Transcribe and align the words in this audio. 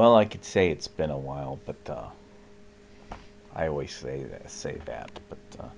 Well, 0.00 0.16
I 0.16 0.24
could 0.24 0.46
say 0.46 0.70
it's 0.70 0.88
been 0.88 1.10
a 1.10 1.18
while, 1.18 1.60
but 1.66 1.90
uh, 1.90 2.08
I 3.54 3.66
always 3.66 3.94
say 3.94 4.22
that. 4.22 4.50
Say 4.50 4.80
that, 4.86 5.10
but 5.28 5.62
uh, 5.62 5.68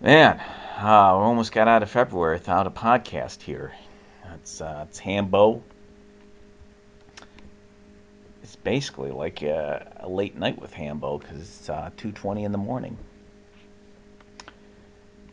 man, 0.00 0.40
uh, 0.76 1.14
we 1.16 1.22
almost 1.22 1.52
got 1.52 1.68
out 1.68 1.84
of 1.84 1.90
February 1.90 2.34
without 2.34 2.66
a 2.66 2.70
podcast 2.70 3.42
here. 3.42 3.74
It's 4.34 4.60
uh, 4.60 4.86
it's 4.88 4.98
Hambo. 4.98 5.62
It's 8.42 8.56
basically 8.56 9.12
like 9.12 9.40
a, 9.42 9.92
a 10.00 10.08
late 10.08 10.36
night 10.36 10.60
with 10.60 10.72
Hambo 10.72 11.18
because 11.18 11.38
it's 11.38 11.70
uh, 11.70 11.90
two 11.96 12.10
twenty 12.10 12.42
in 12.42 12.50
the 12.50 12.58
morning. 12.58 12.98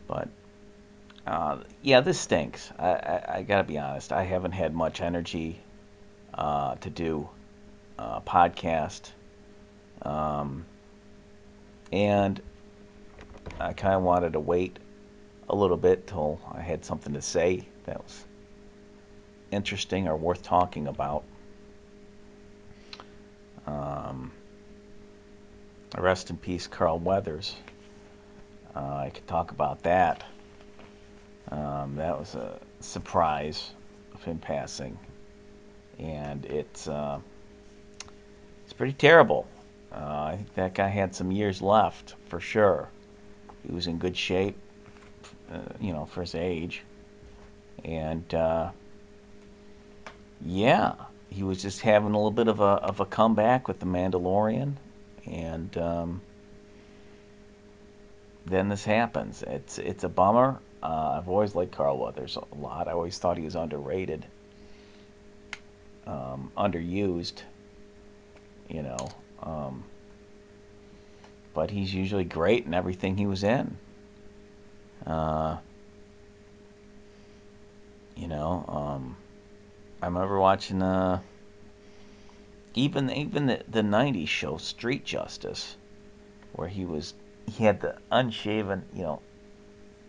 But 0.07 0.29
uh, 1.25 1.57
yeah, 1.81 2.01
this 2.01 2.19
stinks. 2.19 2.71
I, 2.77 2.89
I, 2.89 3.35
I, 3.37 3.41
gotta 3.41 3.63
be 3.63 3.79
honest. 3.79 4.11
I 4.11 4.21
haven't 4.21 4.51
had 4.51 4.75
much 4.75 5.01
energy 5.01 5.59
uh, 6.35 6.75
to 6.75 6.89
do 6.89 7.27
a 7.97 8.21
podcast, 8.21 9.11
um, 10.01 10.65
and 11.91 12.41
I 13.59 13.73
kind 13.73 13.95
of 13.95 14.03
wanted 14.03 14.33
to 14.33 14.39
wait 14.39 14.77
a 15.49 15.55
little 15.55 15.77
bit 15.77 16.07
till 16.07 16.39
I 16.53 16.61
had 16.61 16.83
something 16.83 17.13
to 17.13 17.21
say 17.21 17.67
that 17.85 18.03
was 18.03 18.25
interesting 19.51 20.07
or 20.07 20.15
worth 20.15 20.43
talking 20.43 20.87
about. 20.87 21.23
Um, 23.65 24.31
rest 25.97 26.29
in 26.29 26.37
peace, 26.37 26.67
Carl 26.67 26.99
Weathers. 26.99 27.55
Uh, 28.75 28.79
I 28.79 29.11
could 29.13 29.27
talk 29.27 29.51
about 29.51 29.81
that. 29.83 30.23
Um, 31.49 31.95
that 31.95 32.17
was 32.17 32.35
a 32.35 32.59
surprise 32.79 33.71
of 34.13 34.23
him 34.23 34.39
passing, 34.39 34.97
and 35.99 36.45
it's 36.45 36.87
uh, 36.87 37.19
it's 38.63 38.73
pretty 38.73 38.93
terrible. 38.93 39.47
Uh, 39.91 39.95
I 39.97 40.35
think 40.35 40.53
that 40.55 40.73
guy 40.73 40.87
had 40.87 41.15
some 41.15 41.31
years 41.31 41.61
left 41.61 42.15
for 42.27 42.39
sure. 42.39 42.89
He 43.65 43.73
was 43.73 43.87
in 43.87 43.97
good 43.97 44.17
shape, 44.17 44.57
uh, 45.51 45.59
you 45.79 45.93
know, 45.93 46.05
for 46.05 46.21
his 46.21 46.35
age, 46.35 46.83
and 47.83 48.33
uh, 48.33 48.71
yeah, 50.45 50.95
he 51.29 51.43
was 51.43 51.61
just 51.61 51.81
having 51.81 52.13
a 52.13 52.17
little 52.17 52.31
bit 52.31 52.47
of 52.47 52.59
a 52.59 52.63
of 52.63 52.99
a 52.99 53.05
comeback 53.05 53.67
with 53.67 53.79
the 53.79 53.85
Mandalorian, 53.85 54.73
and 55.25 55.77
um, 55.77 56.21
then 58.45 58.69
this 58.69 58.85
happens. 58.85 59.43
It's 59.43 59.77
it's 59.77 60.03
a 60.03 60.09
bummer. 60.09 60.59
Uh, 60.83 61.17
I've 61.17 61.29
always 61.29 61.55
liked 61.55 61.71
Carl 61.71 61.97
Weathers 61.97 62.37
a 62.37 62.55
lot. 62.55 62.87
I 62.87 62.91
always 62.91 63.17
thought 63.17 63.37
he 63.37 63.43
was 63.43 63.55
underrated, 63.55 64.25
um, 66.07 66.51
underused. 66.57 67.41
You 68.69 68.81
know, 68.81 69.07
um, 69.43 69.83
but 71.53 71.71
he's 71.71 71.93
usually 71.93 72.23
great 72.23 72.65
in 72.65 72.73
everything 72.73 73.17
he 73.17 73.27
was 73.27 73.43
in. 73.43 73.77
Uh, 75.05 75.57
you 78.15 78.27
know, 78.27 78.65
um, 78.67 79.17
I 80.01 80.07
remember 80.07 80.39
watching 80.39 80.81
uh, 80.81 81.21
even 82.73 83.09
even 83.11 83.45
the, 83.47 83.61
the 83.67 83.81
'90s 83.81 84.27
show 84.27 84.57
Street 84.57 85.05
Justice, 85.05 85.77
where 86.53 86.67
he 86.67 86.85
was 86.85 87.13
he 87.47 87.63
had 87.63 87.81
the 87.81 87.97
unshaven, 88.11 88.83
you 88.93 89.03
know, 89.03 89.21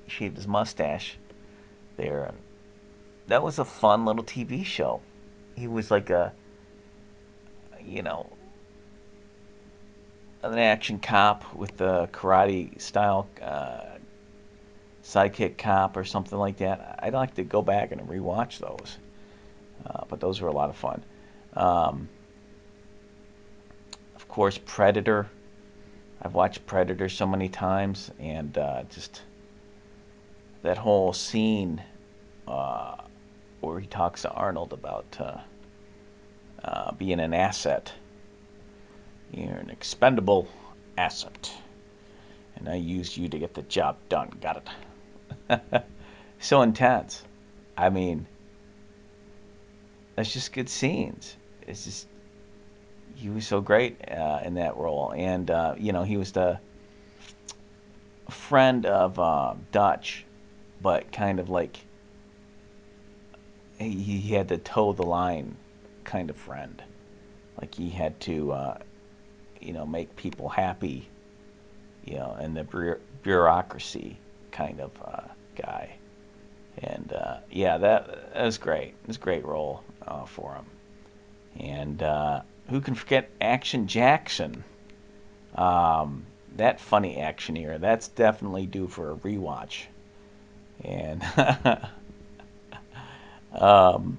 shaved 0.07 0.37
his 0.37 0.49
mustache 0.49 1.19
there, 1.97 2.25
and 2.25 2.39
that 3.27 3.43
was 3.43 3.59
a 3.59 3.65
fun 3.65 4.05
little 4.05 4.25
TV 4.25 4.65
show. 4.65 5.01
He 5.57 5.67
was 5.67 5.91
like 5.91 6.11
a, 6.11 6.33
you 7.83 8.03
know, 8.03 8.31
an 10.43 10.59
action 10.59 10.99
cop 10.99 11.55
with 11.55 11.81
a 11.81 12.09
karate 12.13 12.81
style 12.81 13.27
uh, 13.43 13.97
sidekick 15.03 15.57
cop 15.57 15.97
or 15.97 16.05
something 16.05 16.39
like 16.39 16.59
that. 16.59 16.99
I'd 17.03 17.15
like 17.15 17.35
to 17.35 17.43
go 17.43 17.63
back 17.63 17.93
and 17.93 18.01
rewatch 18.03 18.59
those, 18.59 18.99
uh, 19.87 20.05
but 20.09 20.21
those 20.21 20.41
were 20.41 20.49
a 20.49 20.53
lot 20.53 20.69
of 20.69 20.77
fun. 20.77 21.03
Um, 21.55 22.09
of 24.15 24.29
course, 24.29 24.59
Predator. 24.59 25.29
I've 26.21 26.35
watched 26.35 26.67
Predator 26.67 27.09
so 27.09 27.27
many 27.27 27.49
times, 27.49 28.11
and 28.19 28.57
uh, 28.59 28.83
just 28.91 29.23
that 30.63 30.79
whole 30.79 31.13
scene 31.13 31.83
uh, 32.49 32.97
where 33.67 33.81
he 33.81 33.87
talks 33.87 34.23
to 34.23 34.31
Arnold 34.31 34.73
about 34.73 35.17
uh, 35.21 35.39
uh, 36.65 36.93
being 36.93 37.21
an 37.21 37.35
asset. 37.35 37.93
You're 39.33 39.57
an 39.57 39.71
expendable 39.71 40.49
asset, 40.97 41.53
and 42.55 42.69
I 42.69 42.77
used 42.77 43.17
you 43.17 43.29
to 43.29 43.39
get 43.39 43.55
the 43.55 43.63
job 43.63 43.97
done. 44.09 44.31
Got 44.41 44.69
it? 45.51 45.85
so 46.39 46.63
intense. 46.63 47.25
I 47.77 47.91
mean, 47.91 48.27
that's 50.15 50.33
just 50.33 50.53
good 50.53 50.69
scenes. 50.69 51.37
It's 51.67 51.85
just 51.85 52.07
he 53.17 53.29
was 53.31 53.47
so 53.47 53.61
great 53.61 53.99
uh, 54.11 54.41
in 54.45 54.55
that 54.55 54.77
role, 54.77 55.13
and 55.17 55.51
uh, 55.51 55.75
you 55.77 55.93
know 55.93 56.05
he 56.05 56.17
was 56.17 56.33
the 56.33 56.61
friend 58.31 58.87
of 58.87 59.19
uh, 59.19 59.55
Dutch 59.73 60.25
but 60.81 61.11
kind 61.13 61.41
of 61.41 61.49
like 61.49 61.79
he, 63.79 64.21
he 64.21 64.35
had 64.35 64.49
to 64.49 64.59
toe 64.59 64.93
the 64.93 65.03
line 65.05 65.57
kind 66.05 66.31
of 66.31 66.37
friend. 66.37 66.83
Like 67.61 67.75
he 67.75 67.91
had 67.91 68.19
to, 68.21 68.53
uh, 68.53 68.79
you 69.61 69.73
know, 69.73 69.87
make 69.87 70.15
people 70.17 70.49
happy, 70.49 71.09
you 72.05 72.17
know, 72.17 72.37
and 72.39 72.57
the 72.57 72.99
bureaucracy 73.23 74.19
kind 74.51 74.81
of 74.81 74.91
uh, 75.05 75.29
guy. 75.57 75.97
And 76.79 77.13
uh, 77.13 77.39
yeah, 77.51 77.79
that, 77.79 78.35
that 78.35 78.45
was 78.45 78.59
great. 78.59 78.89
It 78.89 79.07
was 79.09 79.17
a 79.17 79.21
great 79.21 79.45
role 79.45 79.83
uh, 80.07 80.27
for 80.27 80.55
him. 80.55 80.67
And 81.59 82.03
uh, 82.03 82.43
who 82.69 82.81
can 82.81 82.95
forget 82.95 83.31
Action 83.41 83.87
Jackson? 83.87 84.63
Um, 85.55 86.27
that 86.57 86.81
funny 86.81 87.17
actioneer. 87.17 87.81
That's 87.81 88.09
definitely 88.09 88.67
due 88.67 88.89
for 88.89 89.13
a 89.13 89.17
rewatch 89.17 89.85
and 90.85 91.23
um, 93.57 94.19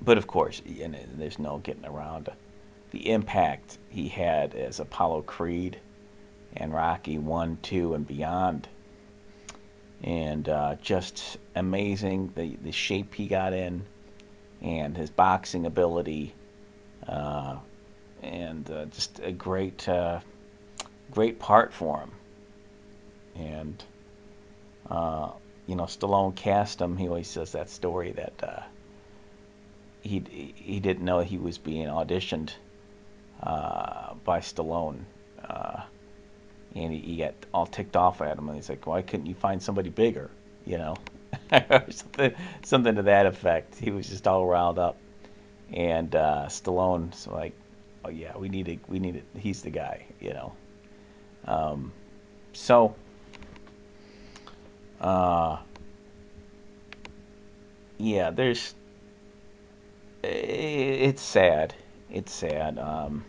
but 0.00 0.18
of 0.18 0.26
course, 0.26 0.60
and 0.80 0.96
there's 1.16 1.38
no 1.38 1.58
getting 1.58 1.86
around 1.86 2.28
the 2.90 3.10
impact 3.10 3.78
he 3.88 4.08
had 4.08 4.54
as 4.54 4.78
Apollo 4.80 5.22
Creed 5.22 5.78
and 6.56 6.72
Rocky 6.72 7.18
One, 7.18 7.58
Two, 7.62 7.94
and 7.94 8.06
beyond, 8.06 8.68
and 10.02 10.48
uh, 10.48 10.76
just 10.80 11.38
amazing 11.54 12.32
the 12.36 12.56
the 12.62 12.72
shape 12.72 13.14
he 13.14 13.26
got 13.26 13.52
in, 13.52 13.84
and 14.60 14.96
his 14.96 15.10
boxing 15.10 15.66
ability, 15.66 16.34
uh, 17.08 17.56
and 18.22 18.70
uh, 18.70 18.84
just 18.86 19.20
a 19.20 19.32
great 19.32 19.88
uh, 19.88 20.20
great 21.10 21.38
part 21.38 21.72
for 21.72 22.00
him, 22.00 22.10
and 23.36 23.84
uh, 24.90 25.30
you 25.66 25.76
know, 25.76 25.84
Stallone 25.84 26.34
cast 26.34 26.80
him. 26.80 26.96
He 26.96 27.08
always 27.08 27.28
says 27.28 27.52
that 27.52 27.70
story 27.70 28.12
that 28.12 28.32
uh, 28.42 28.62
he 30.02 30.52
he 30.56 30.80
didn't 30.80 31.04
know 31.04 31.20
he 31.20 31.38
was 31.38 31.58
being 31.58 31.86
auditioned 31.86 32.50
uh, 33.42 34.14
by 34.24 34.40
Stallone, 34.40 35.04
uh, 35.48 35.82
and 36.74 36.92
he, 36.92 36.98
he, 37.00 37.16
got 37.16 37.34
all 37.52 37.66
ticked 37.66 37.96
off 37.96 38.20
at 38.20 38.36
him. 38.36 38.48
And 38.48 38.56
he's 38.56 38.68
like, 38.68 38.86
"Why 38.86 39.02
couldn't 39.02 39.26
you 39.26 39.34
find 39.34 39.62
somebody 39.62 39.88
bigger?" 39.88 40.30
You 40.66 40.78
know, 40.78 40.96
something 41.90 42.34
something 42.62 42.94
to 42.96 43.02
that 43.02 43.26
effect. 43.26 43.76
He 43.76 43.90
was 43.90 44.08
just 44.08 44.26
all 44.26 44.46
riled 44.46 44.78
up, 44.78 44.96
and 45.72 46.14
uh, 46.14 46.44
Stallone's 46.48 47.26
like, 47.26 47.54
"Oh 48.04 48.10
yeah, 48.10 48.36
we 48.36 48.50
need 48.50 48.68
it. 48.68 48.80
We 48.86 48.98
need 48.98 49.16
it. 49.16 49.24
He's 49.38 49.62
the 49.62 49.70
guy." 49.70 50.04
You 50.20 50.34
know, 50.34 50.52
um, 51.46 51.92
so 52.52 52.94
uh, 55.00 55.58
yeah, 57.98 58.30
there's. 58.30 58.74
It's 60.22 61.22
sad. 61.22 61.74
It's 62.10 62.32
sad. 62.32 62.78
Um, 62.78 63.24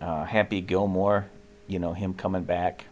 uh, 0.00 0.24
Happy 0.24 0.60
Gilmore, 0.60 1.26
you 1.68 1.78
know, 1.78 1.92
him 1.92 2.14
coming 2.14 2.42
back 2.42 2.84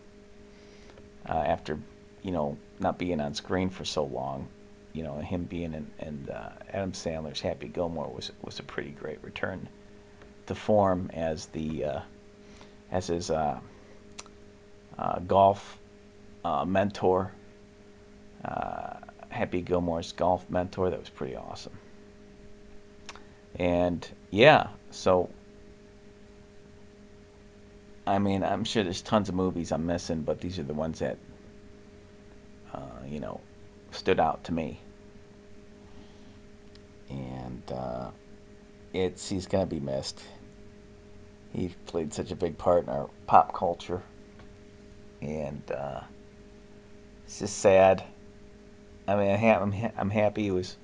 uh, 1.29 1.33
after, 1.33 1.79
you 2.23 2.31
know, 2.31 2.57
not 2.79 2.99
being 2.99 3.21
on 3.21 3.35
screen 3.35 3.69
for 3.69 3.85
so 3.85 4.05
long. 4.05 4.47
You 4.93 5.03
know, 5.03 5.19
him 5.19 5.45
being 5.45 5.75
in, 5.75 5.91
in 6.01 6.29
uh, 6.29 6.53
Adam 6.73 6.93
Sandler's 6.93 7.41
Happy 7.41 7.69
Gilmore 7.69 8.09
was 8.09 8.31
was 8.43 8.59
a 8.59 8.63
pretty 8.63 8.91
great 8.91 9.23
return 9.23 9.69
to 10.47 10.55
form 10.55 11.11
as 11.15 11.47
the 11.47 11.85
uh, 11.85 12.01
as 12.91 13.07
his 13.07 13.31
uh, 13.31 13.61
uh, 14.99 15.19
golf 15.21 15.79
uh, 16.45 16.65
mentor, 16.65 17.33
uh, 18.45 18.95
Happy 19.29 19.61
Gilmore's 19.61 20.13
golf 20.13 20.49
mentor. 20.51 20.91
That 20.91 21.01
was 21.01 21.09
pretty 21.09 21.37
awesome. 21.37 21.79
And 23.57 24.07
yeah, 24.31 24.69
so 24.91 25.31
I 28.11 28.19
mean, 28.19 28.43
I'm 28.43 28.65
sure 28.65 28.83
there's 28.83 29.03
tons 29.03 29.29
of 29.29 29.37
movies 29.37 29.71
I'm 29.71 29.87
missing, 29.87 30.23
but 30.23 30.41
these 30.41 30.59
are 30.59 30.65
the 30.65 30.75
ones 30.75 30.99
that 30.99 31.17
uh, 32.75 33.05
you 33.07 33.21
know 33.21 33.41
stood 33.93 34.19
out 34.19 34.45
to 34.45 34.53
me. 34.53 34.81
And 37.09 37.63
uh, 37.73 38.11
it's 38.93 39.29
he's 39.29 39.47
gonna 39.47 39.67
be 39.67 39.79
missed. 39.79 40.21
He 41.53 41.69
played 41.87 42.13
such 42.13 42.33
a 42.33 42.37
big 42.37 42.59
part 42.59 42.85
in 42.85 42.91
our 42.91 43.09
pop 43.29 43.55
culture, 43.55 44.03
and 45.23 45.63
uh, 45.71 46.01
it's 47.31 47.39
just 47.39 47.59
sad. 47.61 48.03
I 49.07 49.15
mean, 49.15 49.31
I'm 49.31 49.93
I'm 49.97 50.11
happy 50.11 50.49
it 50.49 50.51
was 50.51 50.77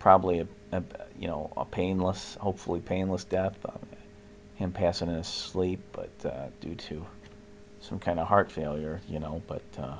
probably 0.00 0.40
a, 0.40 0.46
a 0.72 0.82
you 1.16 1.28
know 1.28 1.52
a 1.56 1.64
painless, 1.64 2.36
hopefully 2.40 2.80
painless 2.80 3.22
death. 3.22 3.56
I 3.64 3.70
mean, 3.70 4.02
him 4.56 4.72
passing 4.72 5.08
in 5.08 5.14
his 5.14 5.28
sleep, 5.28 5.78
but 5.92 6.10
uh, 6.24 6.48
due 6.60 6.74
to 6.74 7.06
some 7.78 8.00
kind 8.00 8.18
of 8.18 8.26
heart 8.26 8.50
failure, 8.50 9.00
you 9.08 9.20
know. 9.20 9.40
But 9.46 9.62
uh, 9.78 9.98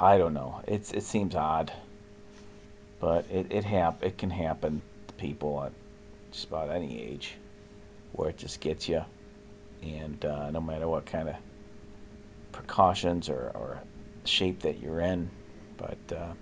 I 0.00 0.18
don't 0.18 0.34
know. 0.34 0.60
It's 0.66 0.90
it 0.90 1.04
seems 1.04 1.36
odd, 1.36 1.72
but 2.98 3.26
it 3.30 3.46
it 3.50 3.62
hap- 3.62 4.02
it 4.02 4.18
can 4.18 4.30
happen 4.30 4.82
to 5.06 5.14
people 5.14 5.62
at 5.62 5.72
just 6.32 6.48
about 6.48 6.70
any 6.70 7.00
age, 7.00 7.36
where 8.10 8.30
it 8.30 8.38
just 8.38 8.58
gets 8.58 8.88
you, 8.88 9.04
and 9.84 10.24
uh, 10.24 10.50
no 10.50 10.60
matter 10.60 10.88
what 10.88 11.06
kind 11.06 11.28
of 11.28 11.36
precautions 12.56 13.28
or, 13.28 13.52
or 13.54 13.82
shape 14.24 14.62
that 14.62 14.80
you're 14.80 15.00
in, 15.00 15.30
but 15.76 15.98
uh, 16.16 16.32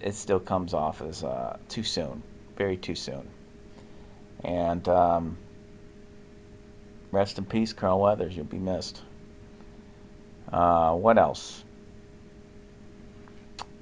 it 0.00 0.14
still 0.14 0.40
comes 0.40 0.74
off 0.74 1.02
as 1.02 1.24
uh, 1.24 1.58
too 1.68 1.82
soon, 1.82 2.22
very 2.56 2.76
too 2.76 2.94
soon. 2.94 3.28
And 4.44 4.88
um, 4.88 5.36
rest 7.10 7.38
in 7.38 7.44
peace, 7.44 7.72
Carl 7.72 8.00
Weathers. 8.00 8.36
You'll 8.36 8.44
be 8.44 8.58
missed. 8.58 9.02
Uh, 10.52 10.94
what 10.94 11.18
else? 11.18 11.64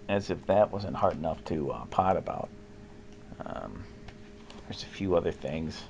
As 0.09 0.31
if 0.31 0.47
that 0.47 0.73
wasn't 0.73 0.97
hard 0.97 1.15
enough 1.15 1.45
to 1.47 1.71
uh, 1.73 1.85
pot 1.87 2.17
about. 2.17 2.49
Um, 3.45 3.85
there's 4.67 4.83
a 4.85 4.87
few 4.87 5.17
other 5.17 5.33
things. 5.33 5.81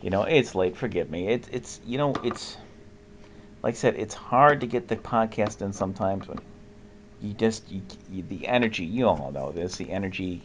You 0.00 0.10
know, 0.10 0.22
it's 0.22 0.54
late. 0.54 0.76
Forgive 0.76 1.10
me. 1.10 1.28
It's 1.28 1.48
it's 1.48 1.80
you 1.84 1.98
know 1.98 2.14
it's 2.22 2.56
like 3.62 3.74
I 3.74 3.76
said, 3.76 3.96
it's 3.96 4.14
hard 4.14 4.60
to 4.60 4.66
get 4.66 4.88
the 4.88 4.96
podcast 4.96 5.62
in 5.62 5.72
sometimes 5.72 6.28
when 6.28 6.38
you 7.20 7.34
just 7.34 7.70
you, 7.70 7.82
you, 8.10 8.22
the 8.22 8.46
energy. 8.46 8.84
You 8.84 9.08
all 9.08 9.32
know 9.32 9.52
this. 9.52 9.76
The 9.76 9.90
energy 9.90 10.42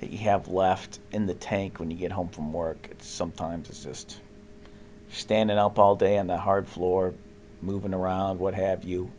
that 0.00 0.10
you 0.10 0.18
have 0.18 0.48
left 0.48 0.98
in 1.10 1.26
the 1.26 1.34
tank 1.34 1.80
when 1.80 1.90
you 1.90 1.96
get 1.96 2.12
home 2.12 2.28
from 2.28 2.52
work. 2.52 2.88
It's 2.90 3.06
sometimes 3.06 3.70
it's 3.70 3.82
just 3.82 4.20
standing 5.10 5.58
up 5.58 5.78
all 5.78 5.96
day 5.96 6.18
on 6.18 6.26
the 6.26 6.36
hard 6.36 6.68
floor, 6.68 7.14
moving 7.62 7.94
around, 7.94 8.38
what 8.38 8.54
have 8.54 8.84
you, 8.84 9.10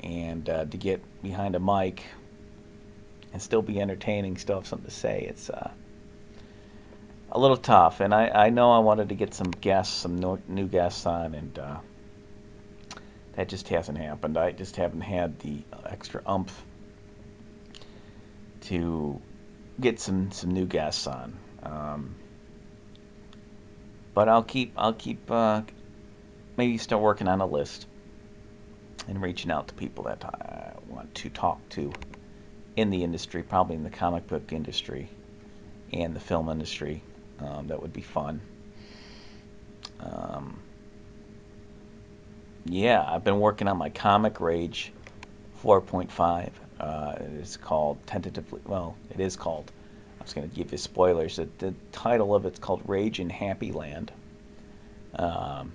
and 0.00 0.48
uh, 0.48 0.64
to 0.64 0.76
get 0.76 1.00
behind 1.22 1.54
a 1.54 1.60
mic 1.60 2.02
and 3.32 3.40
still 3.40 3.62
be 3.62 3.80
entertaining, 3.80 4.36
still 4.36 4.56
have 4.56 4.66
something 4.66 4.88
to 4.88 4.94
say. 4.94 5.26
It's 5.28 5.48
uh, 5.50 5.70
a 7.30 7.38
little 7.38 7.56
tough, 7.56 8.00
and 8.00 8.12
I, 8.12 8.28
I 8.28 8.50
know 8.50 8.72
I 8.72 8.80
wanted 8.80 9.10
to 9.10 9.14
get 9.14 9.34
some 9.34 9.50
guests, 9.52 9.94
some 9.94 10.18
no, 10.18 10.38
new 10.48 10.66
guests 10.66 11.06
on, 11.06 11.34
and 11.34 11.58
uh, 11.58 11.78
that 13.34 13.48
just 13.48 13.68
hasn't 13.68 13.98
happened. 13.98 14.36
I 14.36 14.52
just 14.52 14.76
haven't 14.76 15.02
had 15.02 15.38
the 15.40 15.62
extra 15.86 16.22
umph 16.26 16.64
to 18.62 19.20
get 19.80 20.00
some 20.00 20.30
some 20.32 20.50
new 20.50 20.66
guests 20.66 21.06
on. 21.06 21.38
Um, 21.62 22.14
but 24.14 24.28
I'll 24.28 24.42
keep 24.42 24.72
I'll 24.76 24.92
keep 24.92 25.30
uh, 25.30 25.62
maybe 26.56 26.78
still 26.78 27.00
working 27.00 27.28
on 27.28 27.40
a 27.40 27.46
list 27.46 27.86
and 29.08 29.20
reaching 29.22 29.50
out 29.50 29.68
to 29.68 29.74
people 29.74 30.04
that 30.04 30.24
I 30.24 30.74
want 30.88 31.14
to 31.16 31.30
talk 31.30 31.66
to 31.70 31.92
in 32.76 32.90
the 32.90 33.02
industry, 33.02 33.42
probably 33.42 33.76
in 33.76 33.82
the 33.82 33.90
comic 33.90 34.26
book 34.26 34.52
industry 34.52 35.08
and 35.92 36.14
the 36.14 36.20
film 36.20 36.48
industry. 36.48 37.02
Um, 37.38 37.68
that 37.68 37.80
would 37.80 37.92
be 37.92 38.02
fun. 38.02 38.40
Um, 40.00 40.60
yeah, 42.64 43.04
I've 43.06 43.24
been 43.24 43.40
working 43.40 43.68
on 43.68 43.76
my 43.76 43.90
Comic 43.90 44.40
Rage 44.40 44.92
4.5. 45.62 46.50
Uh, 46.78 47.14
it's 47.38 47.56
called 47.56 47.98
tentatively. 48.06 48.60
Well, 48.64 48.96
it 49.10 49.20
is 49.20 49.36
called. 49.36 49.70
I 50.20 50.22
was 50.22 50.34
going 50.34 50.48
to 50.48 50.54
give 50.54 50.72
you 50.72 50.78
spoilers. 50.78 51.36
The, 51.36 51.48
the, 51.58 51.74
title 51.92 52.34
of 52.34 52.46
it's 52.46 52.58
called 52.58 52.82
Rage 52.86 53.20
in 53.20 53.30
Happy 53.30 53.72
Land. 53.72 54.12
Um, 55.16 55.72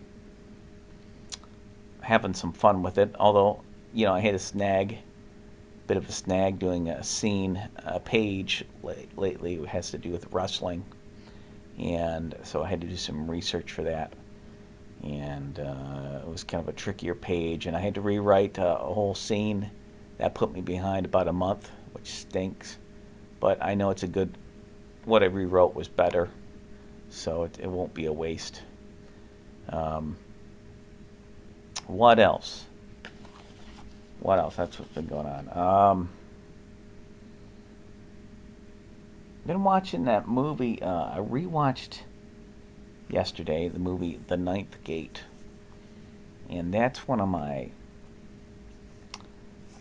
having 2.02 2.34
some 2.34 2.54
fun 2.54 2.84
with 2.84 2.98
it. 2.98 3.16
Although, 3.20 3.62
you 3.94 4.06
know, 4.06 4.14
I 4.14 4.20
had 4.20 4.36
a 4.36 4.40
snag, 4.40 4.98
bit 5.88 5.98
of 5.98 6.08
a 6.08 6.12
snag 6.12 6.60
doing 6.60 6.90
a 6.90 7.04
scene, 7.04 7.62
a 7.78 8.00
page 8.00 8.64
lately. 9.16 9.56
It 9.56 9.68
has 9.68 9.92
to 9.92 9.98
do 9.98 10.12
with 10.12 10.32
wrestling, 10.32 10.84
and 11.80 12.36
so 12.44 12.64
I 12.64 12.70
had 12.70 12.82
to 12.82 12.88
do 12.88 12.96
some 12.96 13.30
research 13.30 13.72
for 13.72 13.84
that. 13.84 14.14
And 15.06 15.60
uh, 15.60 16.20
it 16.22 16.28
was 16.28 16.44
kind 16.44 16.62
of 16.62 16.68
a 16.68 16.74
trickier 16.74 17.14
page, 17.14 17.68
and 17.68 17.78
I 17.78 17.80
had 17.80 17.96
to 17.96 18.02
rewrite 18.02 18.58
a, 18.58 18.80
a 18.80 18.94
whole 18.94 19.14
scene 19.14 19.70
that 20.18 20.34
put 20.34 20.52
me 20.52 20.62
behind 20.62 21.06
about 21.06 21.28
a 21.28 21.34
month, 21.34 21.70
which 21.94 22.08
stinks. 22.08 22.78
But 23.40 23.64
I 23.64 23.76
know 23.76 23.92
it's 23.92 24.04
a 24.04 24.08
good. 24.08 24.36
What 25.04 25.22
I 25.22 25.28
rewrote 25.28 25.76
was 25.76 25.88
better, 25.88 26.30
so 27.10 27.44
it, 27.44 27.60
it 27.60 27.68
won't 27.68 27.94
be 27.94 28.08
a 28.08 28.14
waste. 28.14 28.64
Um, 29.70 30.18
what 31.86 32.18
else? 32.18 32.66
What 34.20 34.40
else? 34.40 34.56
That's 34.56 34.80
what's 34.80 34.92
been 34.94 35.06
going 35.06 35.28
on. 35.28 35.58
Um, 35.92 36.10
been 39.46 39.64
watching 39.64 40.06
that 40.06 40.28
movie. 40.28 40.82
Uh, 40.82 41.06
I 41.06 41.18
rewatched 41.20 42.00
yesterday 43.16 43.70
the 43.70 43.80
movie 43.80 44.20
The 44.28 44.38
Ninth 44.38 44.84
Gate, 44.84 45.24
and 46.50 46.74
that's 46.74 47.08
one 47.08 47.22
of 47.22 47.30
my 47.30 47.72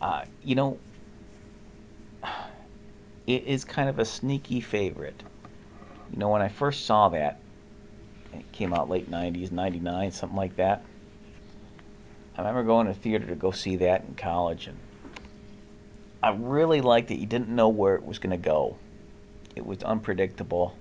uh, 0.01 0.25
you 0.43 0.55
know, 0.55 0.79
it 3.27 3.45
is 3.45 3.65
kind 3.65 3.89
of 3.89 3.99
a 3.99 4.05
sneaky 4.05 4.61
favorite. 4.61 5.23
You 6.13 6.19
know, 6.19 6.29
when 6.29 6.43
I 6.43 6.49
first 6.49 6.87
saw 6.87 7.09
that, 7.09 7.41
it 8.33 8.53
came 8.53 8.73
out 8.73 8.89
late 8.89 9.11
90s, 9.11 9.51
99, 9.51 10.13
something 10.13 10.37
like 10.37 10.57
that. 10.57 10.85
I 12.37 12.43
remember 12.43 12.65
going 12.65 12.87
to 12.87 12.95
theater 12.95 13.27
to 13.27 13.35
go 13.35 13.51
see 13.51 13.77
that 13.77 14.05
in 14.07 14.15
college, 14.15 14.67
and 14.67 14.79
I 16.23 16.31
really 16.31 16.83
liked 16.83 17.11
it. 17.11 17.19
You 17.19 17.27
didn't 17.27 17.49
know 17.49 17.69
where 17.69 17.95
it 17.95 18.05
was 18.05 18.19
going 18.19 18.31
to 18.33 18.37
go. 18.37 18.77
It 19.57 19.65
was 19.65 19.83
unpredictable. 19.83 20.77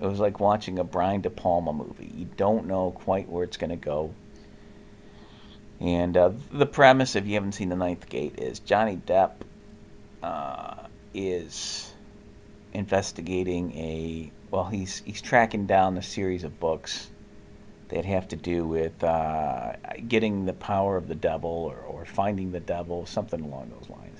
It 0.00 0.06
was 0.06 0.20
like 0.20 0.38
watching 0.38 0.78
a 0.78 0.84
Brian 0.84 1.22
De 1.22 1.30
Palma 1.30 1.72
movie. 1.72 2.12
You 2.14 2.28
don't 2.36 2.66
know 2.66 2.92
quite 2.92 3.28
where 3.28 3.44
it's 3.44 3.56
going 3.56 3.70
to 3.70 3.76
go. 3.76 4.14
And 5.80 6.16
uh, 6.16 6.30
the 6.52 6.66
premise, 6.66 7.16
if 7.16 7.26
you 7.26 7.34
haven't 7.34 7.52
seen 7.52 7.68
The 7.68 7.76
Ninth 7.76 8.08
Gate, 8.08 8.38
is 8.38 8.58
Johnny 8.60 8.96
Depp 8.96 9.32
uh, 10.22 10.86
is 11.14 11.92
investigating 12.72 13.72
a 13.76 14.32
well, 14.50 14.64
he's 14.64 15.02
he's 15.04 15.20
tracking 15.20 15.66
down 15.66 15.98
a 15.98 16.02
series 16.02 16.44
of 16.44 16.58
books 16.58 17.08
that 17.88 18.04
have 18.04 18.28
to 18.28 18.36
do 18.36 18.66
with 18.66 19.02
uh, 19.02 19.72
getting 20.06 20.46
the 20.46 20.52
power 20.52 20.96
of 20.96 21.08
the 21.08 21.14
devil 21.14 21.50
or, 21.50 21.76
or 21.76 22.04
finding 22.04 22.52
the 22.52 22.60
devil, 22.60 23.06
something 23.06 23.40
along 23.40 23.70
those 23.70 23.88
lines. 23.88 24.18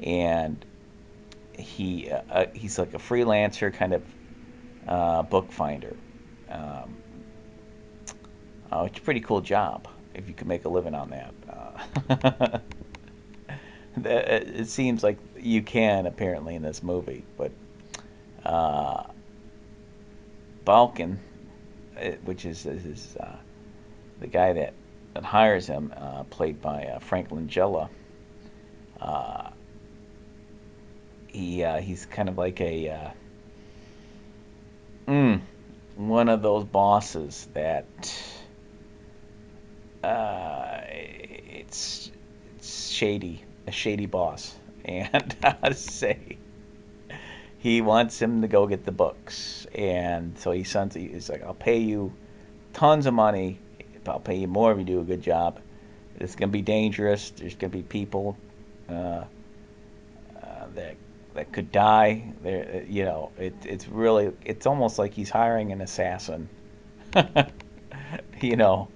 And 0.00 0.64
he 1.58 2.10
uh, 2.10 2.22
uh 2.30 2.46
he's 2.54 2.78
like 2.78 2.94
a 2.94 2.98
freelancer 2.98 3.72
kind 3.72 3.92
of 3.92 4.02
uh, 4.88 5.22
book 5.22 5.52
finder. 5.52 5.94
Um, 6.48 6.96
uh, 8.72 8.84
it's 8.86 8.98
a 8.98 9.02
pretty 9.02 9.20
cool 9.20 9.40
job 9.40 9.86
if 10.14 10.28
you 10.28 10.34
can 10.34 10.48
make 10.48 10.64
a 10.64 10.68
living 10.68 10.94
on 10.94 11.10
that. 11.10 11.34
Uh, 11.48 12.58
it 14.04 14.68
seems 14.68 15.02
like 15.02 15.18
you 15.38 15.62
can 15.62 16.06
apparently 16.06 16.54
in 16.54 16.62
this 16.62 16.82
movie, 16.82 17.24
but 17.36 17.52
uh, 18.44 19.04
Balkan, 20.64 21.18
uh, 22.00 22.10
which 22.24 22.44
is, 22.44 22.66
uh, 22.66 23.36
the 24.20 24.26
guy 24.26 24.52
that, 24.52 24.74
that 25.14 25.24
hires 25.24 25.66
him, 25.66 25.92
played 26.30 26.60
by 26.60 26.84
uh, 26.84 26.98
Frank 26.98 27.30
Langella. 27.30 27.88
He 31.28 31.62
he's 31.80 32.06
kind 32.06 32.28
of 32.28 32.38
like 32.38 32.60
a 32.60 33.12
mm, 35.08 35.40
one 35.96 36.28
of 36.28 36.42
those 36.42 36.64
bosses 36.64 37.48
that 37.54 37.86
uh, 40.04 40.80
it's, 40.86 42.10
it's 42.56 42.90
shady, 42.90 43.44
a 43.66 43.72
shady 43.72 44.06
boss, 44.06 44.54
and 44.84 45.36
to 45.64 45.74
say, 45.74 46.38
he 47.58 47.80
wants 47.80 48.20
him 48.20 48.42
to 48.42 48.48
go 48.48 48.66
get 48.66 48.84
the 48.84 48.92
books, 48.92 49.66
and 49.74 50.38
so 50.38 50.52
he 50.52 50.62
sends. 50.62 50.94
He's 50.94 51.28
like, 51.28 51.42
"I'll 51.42 51.54
pay 51.54 51.78
you 51.78 52.12
tons 52.72 53.06
of 53.06 53.14
money. 53.14 53.58
I'll 54.06 54.20
pay 54.20 54.36
you 54.36 54.46
more 54.46 54.72
if 54.72 54.78
you 54.78 54.84
do 54.84 55.00
a 55.00 55.04
good 55.04 55.22
job. 55.22 55.58
It's 56.20 56.36
gonna 56.36 56.52
be 56.52 56.62
dangerous. 56.62 57.30
There's 57.30 57.56
gonna 57.56 57.70
be 57.70 57.82
people 57.82 58.36
uh, 58.88 58.92
uh, 58.92 59.24
that 60.74 60.96
that 61.34 61.52
could 61.52 61.70
die. 61.72 62.32
There, 62.42 62.84
you 62.88 63.04
know, 63.04 63.32
it, 63.38 63.54
it's 63.64 63.88
really, 63.88 64.32
it's 64.44 64.66
almost 64.66 64.98
like 64.98 65.12
he's 65.12 65.30
hiring 65.30 65.72
an 65.72 65.80
assassin. 65.80 66.48
you 68.40 68.56
know, 68.56 68.88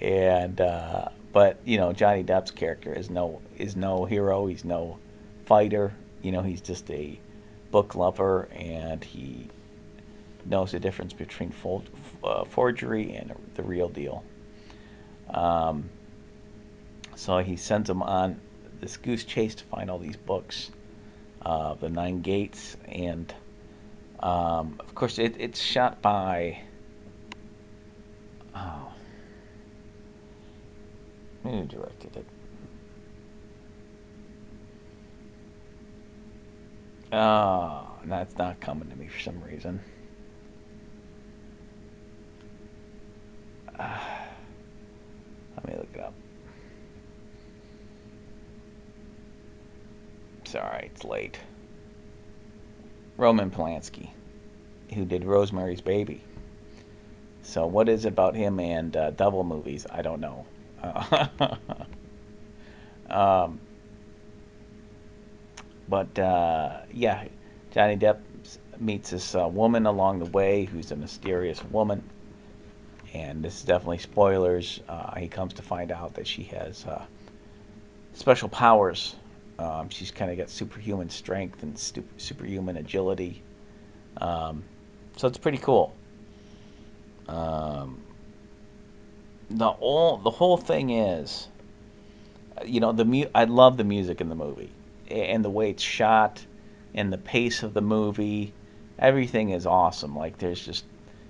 and 0.00 0.60
uh, 0.60 1.08
but 1.32 1.60
you 1.64 1.76
know 1.78 1.92
Johnny 1.92 2.22
Depp's 2.22 2.50
character 2.50 2.92
is 2.92 3.10
no 3.10 3.40
is 3.56 3.76
no 3.76 4.04
hero. 4.04 4.46
He's 4.46 4.64
no 4.64 4.98
fighter. 5.46 5.92
You 6.22 6.32
know, 6.32 6.42
he's 6.42 6.60
just 6.60 6.90
a 6.90 7.18
book 7.70 7.94
lover, 7.94 8.48
and 8.54 9.02
he 9.02 9.48
knows 10.44 10.72
the 10.72 10.80
difference 10.80 11.12
between 11.12 11.50
for, 11.50 11.82
uh, 12.24 12.44
forgery 12.44 13.14
and 13.14 13.32
the 13.54 13.62
real 13.62 13.88
deal. 13.88 14.24
Um, 15.30 15.90
so 17.14 17.38
he 17.38 17.56
sends 17.56 17.90
him 17.90 18.02
on 18.02 18.40
this 18.80 18.96
goose 18.96 19.24
chase 19.24 19.54
to 19.56 19.64
find 19.64 19.90
all 19.90 19.98
these 19.98 20.16
books, 20.16 20.70
uh, 21.42 21.74
the 21.74 21.88
Nine 21.88 22.22
Gates, 22.22 22.76
and 22.86 23.32
um, 24.20 24.76
of 24.80 24.94
course 24.94 25.18
it, 25.18 25.36
it's 25.38 25.60
shot 25.60 26.02
by. 26.02 26.60
Oh, 28.54 28.92
who 31.42 31.64
directed 31.64 32.16
it? 32.16 32.26
Oh, 37.12 37.86
that's 38.04 38.36
not 38.36 38.60
coming 38.60 38.90
to 38.90 38.96
me 38.96 39.08
for 39.08 39.20
some 39.20 39.42
reason. 39.42 39.80
Uh, 43.78 43.98
let 45.56 45.68
me 45.68 45.74
look 45.78 45.88
it 45.94 46.00
up. 46.00 46.14
Sorry, 50.48 50.90
it's 50.94 51.04
late. 51.04 51.38
Roman 53.18 53.50
Polanski, 53.50 54.08
who 54.94 55.04
did 55.04 55.26
Rosemary's 55.26 55.82
Baby. 55.82 56.22
So, 57.42 57.66
what 57.66 57.86
is 57.90 58.06
about 58.06 58.34
him 58.34 58.58
and 58.58 58.96
uh, 58.96 59.10
double 59.10 59.44
movies? 59.44 59.86
I 59.90 60.00
don't 60.00 60.20
know. 60.20 60.46
um, 63.10 63.60
but 65.86 66.18
uh, 66.18 66.80
yeah, 66.94 67.28
Johnny 67.70 67.98
Depp 67.98 68.20
meets 68.78 69.10
this 69.10 69.34
uh, 69.34 69.46
woman 69.48 69.84
along 69.84 70.20
the 70.20 70.30
way 70.30 70.64
who's 70.64 70.92
a 70.92 70.96
mysterious 70.96 71.62
woman. 71.64 72.02
And 73.12 73.44
this 73.44 73.58
is 73.58 73.64
definitely 73.64 73.98
spoilers. 73.98 74.80
Uh, 74.88 75.14
he 75.16 75.28
comes 75.28 75.52
to 75.54 75.62
find 75.62 75.92
out 75.92 76.14
that 76.14 76.26
she 76.26 76.44
has 76.44 76.86
uh, 76.86 77.04
special 78.14 78.48
powers. 78.48 79.14
Um, 79.58 79.88
she's 79.88 80.10
kind 80.10 80.30
of 80.30 80.36
got 80.36 80.50
superhuman 80.50 81.10
strength 81.10 81.62
and 81.62 81.78
superhuman 82.16 82.76
agility. 82.76 83.42
Um, 84.20 84.62
so 85.16 85.26
it's 85.26 85.38
pretty 85.38 85.58
cool. 85.58 85.94
Um, 87.28 88.02
the 89.50 89.68
all 89.68 90.18
the 90.18 90.30
whole 90.30 90.56
thing 90.56 90.90
is, 90.90 91.48
you 92.64 92.80
know, 92.80 92.92
the 92.92 93.04
mu- 93.04 93.30
I 93.34 93.44
love 93.44 93.76
the 93.76 93.84
music 93.84 94.20
in 94.20 94.28
the 94.28 94.34
movie 94.34 94.70
and 95.10 95.44
the 95.44 95.50
way 95.50 95.70
it's 95.70 95.82
shot 95.82 96.44
and 96.94 97.12
the 97.12 97.18
pace 97.18 97.62
of 97.62 97.74
the 97.74 97.80
movie. 97.80 98.52
Everything 98.98 99.50
is 99.50 99.66
awesome. 99.66 100.16
Like 100.16 100.38
there's 100.38 100.64
just 100.64 100.84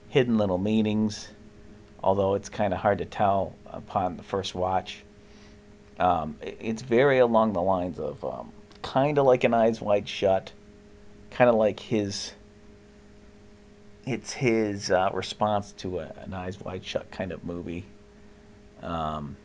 hidden 0.09 0.39
little 0.39 0.59
meanings, 0.59 1.29
although 2.03 2.35
it's 2.35 2.49
kind 2.49 2.73
of 2.73 2.81
hard 2.81 2.99
to 2.99 3.05
tell 3.05 3.55
upon 3.67 4.17
the 4.17 4.23
first 4.23 4.55
watch. 4.55 5.03
Um, 5.99 6.37
it's 6.41 6.83
very 6.83 7.19
along 7.19 7.53
the 7.55 7.63
lines 7.63 7.99
of 7.99 8.25
um, 8.25 8.53
kind 8.83 9.19
of 9.19 9.27
like 9.27 9.45
an 9.45 9.55
Eyes 9.55 9.81
Wide 9.81 10.09
Shut, 10.09 10.53
kind 11.31 11.51
of 11.51 11.57
like 11.57 11.81
his. 11.81 12.33
It's 14.07 14.33
his 14.33 14.91
uh, 14.91 15.11
response 15.13 15.73
to 15.79 15.99
a, 15.99 16.13
an 16.25 16.33
Eyes 16.33 16.59
Wide 16.61 16.85
Shut 16.85 17.11
kind 17.11 17.33
of 17.33 17.45
movie. 17.45 17.85
Um, 18.83 19.37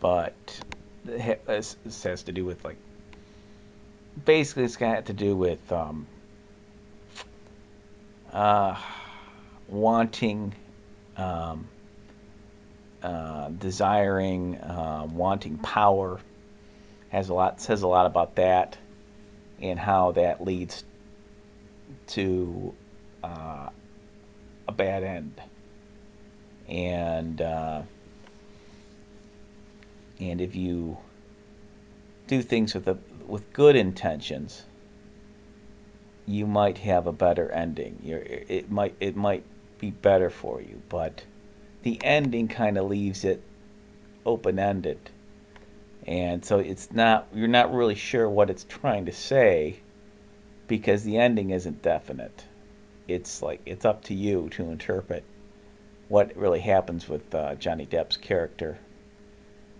but 0.00 0.60
this, 1.04 1.76
has 2.04 2.22
to 2.24 2.32
do 2.32 2.44
with 2.44 2.64
like 2.64 2.76
basically 4.24 4.64
it's 4.64 4.76
got 4.76 5.06
to 5.06 5.12
do 5.12 5.36
with 5.36 5.70
um, 5.72 6.06
uh, 8.32 8.76
wanting 9.68 10.54
um, 11.16 11.68
uh, 13.02 13.48
desiring 13.50 14.56
uh, 14.56 15.06
wanting 15.10 15.56
power 15.58 16.20
has 17.10 17.28
a 17.28 17.34
lot 17.34 17.60
says 17.60 17.82
a 17.82 17.88
lot 17.88 18.06
about 18.06 18.36
that 18.36 18.76
and 19.60 19.78
how 19.78 20.12
that 20.12 20.44
leads 20.44 20.84
to 22.06 22.74
uh, 23.22 23.68
a 24.66 24.72
bad 24.72 25.02
end 25.02 25.40
and 26.68 27.40
uh, 27.40 27.82
and 30.20 30.40
if 30.40 30.54
you 30.54 30.98
do 32.26 32.42
things 32.42 32.74
with 32.74 32.86
a, 32.88 32.98
with 33.26 33.52
good 33.52 33.76
intentions, 33.76 34.64
you 36.26 36.46
might 36.46 36.78
have 36.78 37.06
a 37.06 37.12
better 37.12 37.50
ending. 37.50 37.98
You're, 38.02 38.20
it 38.20 38.70
might 38.70 38.94
it 39.00 39.16
might 39.16 39.44
be 39.78 39.90
better 39.90 40.28
for 40.28 40.60
you, 40.60 40.82
but 40.88 41.24
the 41.82 41.98
ending 42.02 42.48
kind 42.48 42.78
of 42.78 42.86
leaves 42.86 43.24
it 43.24 43.42
open 44.26 44.58
ended, 44.58 44.98
and 46.06 46.44
so 46.44 46.58
it's 46.58 46.92
not 46.92 47.28
you're 47.32 47.48
not 47.48 47.74
really 47.74 47.94
sure 47.94 48.28
what 48.28 48.50
it's 48.50 48.64
trying 48.64 49.06
to 49.06 49.12
say 49.12 49.80
because 50.66 51.02
the 51.04 51.18
ending 51.18 51.50
isn't 51.50 51.82
definite. 51.82 52.44
It's 53.06 53.42
like 53.42 53.60
it's 53.64 53.84
up 53.84 54.04
to 54.04 54.14
you 54.14 54.48
to 54.50 54.64
interpret 54.64 55.24
what 56.08 56.36
really 56.36 56.60
happens 56.60 57.08
with 57.08 57.34
uh, 57.34 57.54
Johnny 57.54 57.86
Depp's 57.86 58.16
character 58.16 58.78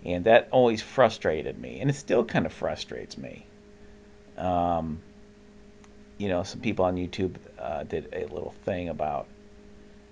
and 0.05 0.25
that 0.25 0.47
always 0.51 0.81
frustrated 0.81 1.59
me, 1.59 1.79
and 1.81 1.89
it 1.89 1.95
still 1.95 2.23
kind 2.23 2.45
of 2.45 2.53
frustrates 2.53 3.17
me. 3.17 3.45
Um, 4.37 5.01
you 6.17 6.29
know, 6.29 6.43
some 6.43 6.61
people 6.61 6.85
on 6.85 6.95
YouTube 6.95 7.35
uh, 7.57 7.83
did 7.83 8.07
a 8.13 8.21
little 8.21 8.53
thing 8.63 8.89
about 8.89 9.27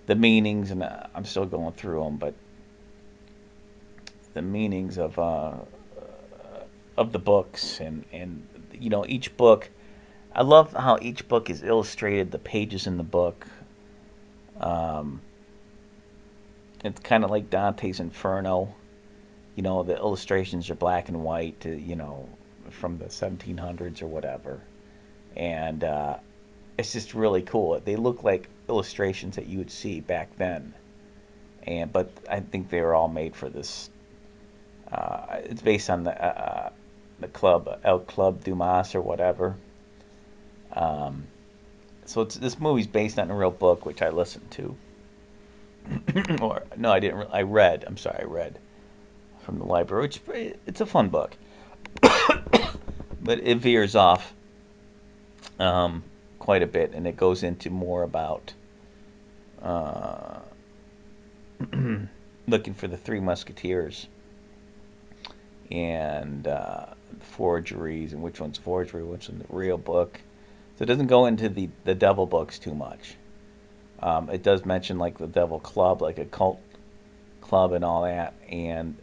the 0.08 0.16
meanings, 0.16 0.72
and 0.72 0.84
uh, 0.84 1.04
I'm 1.14 1.26
still 1.26 1.46
going 1.46 1.74
through 1.74 2.04
them, 2.04 2.18
but 2.18 2.34
the 4.34 4.42
meanings 4.42 4.98
of 4.98 5.18
uh, 5.20 5.54
of 6.98 7.12
the 7.12 7.20
books, 7.20 7.80
and 7.80 8.04
and 8.12 8.48
you 8.74 8.90
know, 8.90 9.06
each 9.08 9.38
book. 9.38 9.70
I 10.34 10.44
love 10.44 10.74
how 10.74 11.00
each 11.02 11.28
book 11.28 11.50
is 11.50 11.64
illustrated. 11.64 12.32
The 12.32 12.40
pages 12.40 12.88
in 12.88 12.98
the 12.98 13.04
book. 13.04 13.48
Um, 14.60 15.22
it's 16.84 17.00
kind 17.02 17.24
of 17.24 17.32
like 17.32 17.50
Dante's 17.50 18.00
Inferno 18.00 18.74
you 19.58 19.64
know 19.64 19.84
the 19.84 19.98
illustrations 19.98 20.70
are 20.70 20.76
black 20.76 21.10
and 21.10 21.22
white 21.24 21.60
to, 21.60 21.76
you 21.76 21.98
know 21.98 22.30
from 22.70 22.98
the 23.00 23.06
1700s 23.06 24.02
or 24.02 24.08
whatever 24.08 24.62
and 25.36 25.84
uh, 25.84 26.18
it's 26.78 26.94
just 26.94 27.14
really 27.14 27.42
cool. 27.42 27.80
They 27.80 27.96
look 27.96 28.24
like 28.24 28.50
illustrations 28.70 29.36
that 29.36 29.48
you 29.48 29.58
would 29.60 29.72
see 29.72 30.00
back 30.00 30.36
then. 30.38 30.74
And 31.64 31.92
but 31.92 32.10
i 32.30 32.40
think 32.40 32.70
they 32.70 32.80
were 32.80 32.96
all 32.96 33.10
made 33.10 33.36
for 33.36 33.50
this 33.50 33.90
uh, 34.90 35.40
it's 35.44 35.62
based 35.62 35.90
on 35.90 36.06
the 36.06 36.12
uh, 36.12 36.28
uh 36.28 36.70
the 37.20 37.28
club 37.28 37.80
el 37.84 38.00
club 38.00 38.44
dumas 38.44 38.96
or 38.96 39.02
whatever. 39.02 39.56
Um, 40.72 41.28
so 42.06 42.24
this 42.24 42.58
movie's 42.60 42.88
based 42.88 43.20
on 43.20 43.30
a 43.30 43.36
real 43.36 43.52
book 43.52 43.86
which 43.86 44.02
i 44.02 44.10
listened 44.10 44.50
to. 44.52 44.78
Or 46.42 46.64
no 46.78 46.92
i 46.92 47.00
didn't 47.00 47.30
i 47.32 47.42
read 47.42 47.84
i'm 47.88 47.98
sorry 47.98 48.20
i 48.22 48.26
read 48.26 48.60
from 49.48 49.60
the 49.60 49.66
library, 49.66 50.04
which 50.04 50.20
it's 50.66 50.82
a 50.82 50.86
fun 50.86 51.08
book, 51.08 51.34
but 52.02 53.40
it 53.40 53.60
veers 53.60 53.96
off. 53.96 54.34
Um, 55.58 56.04
quite 56.48 56.64
a 56.64 56.68
bit, 56.68 56.94
and 56.94 57.06
it 57.06 57.18
goes 57.18 57.44
into 57.44 57.70
more 57.70 58.04
about 58.04 58.54
uh, 59.62 60.40
looking 62.48 62.74
for 62.74 62.88
the 62.88 62.96
Three 62.96 63.20
Musketeers 63.20 64.08
and 65.70 66.48
uh, 66.48 66.86
forgeries 67.20 68.14
and 68.14 68.24
which 68.24 68.40
one's 68.40 68.58
forgery, 68.58 69.04
which 69.04 69.28
one's 69.28 69.42
the 69.42 69.54
real 69.54 69.78
book. 69.78 70.22
So 70.78 70.84
it 70.84 70.86
doesn't 70.86 71.08
go 71.08 71.26
into 71.26 71.50
the 71.50 71.68
the 71.84 71.94
devil 71.94 72.26
books 72.26 72.60
too 72.60 72.74
much. 72.74 73.16
Um, 74.02 74.30
it 74.30 74.42
does 74.42 74.64
mention 74.66 74.98
like 75.00 75.18
the 75.18 75.28
devil 75.28 75.60
club, 75.60 76.02
like 76.02 76.18
a 76.18 76.24
cult 76.24 76.62
club 77.42 77.74
and 77.74 77.84
all 77.84 78.04
that, 78.04 78.34
and 78.50 78.96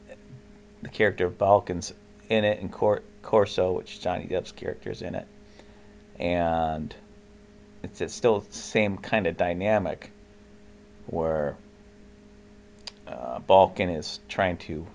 the 0.80 0.88
character 0.88 1.26
of 1.26 1.36
Balkan's 1.36 1.92
in 2.30 2.46
it, 2.46 2.62
and 2.62 2.72
Cor- 2.72 3.02
Corso, 3.20 3.72
which 3.72 4.00
Johnny 4.00 4.24
Depp's 4.24 4.52
character 4.52 4.90
is 4.90 5.02
in 5.02 5.14
it. 5.14 5.26
and 6.18 6.94
it's, 7.84 8.00
it's 8.00 8.14
still 8.14 8.40
the 8.40 8.52
same 8.52 8.98
kind 8.98 9.26
of 9.26 9.36
dynamic 9.36 10.10
where 11.06 11.56
uh, 13.06 13.38
Balkan 13.40 13.90
is 13.90 14.20
trying 14.28 14.56
to 14.58 14.86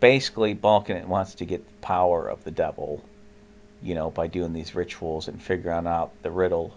basically 0.00 0.54
Balkan 0.54 1.08
wants 1.08 1.36
to 1.36 1.44
get 1.44 1.66
the 1.66 1.74
power 1.80 2.26
of 2.26 2.42
the 2.44 2.50
devil, 2.50 3.02
you 3.82 3.94
know, 3.94 4.10
by 4.10 4.26
doing 4.26 4.52
these 4.52 4.74
rituals 4.74 5.28
and 5.28 5.40
figuring 5.40 5.86
out 5.86 6.10
the 6.22 6.30
riddle 6.30 6.74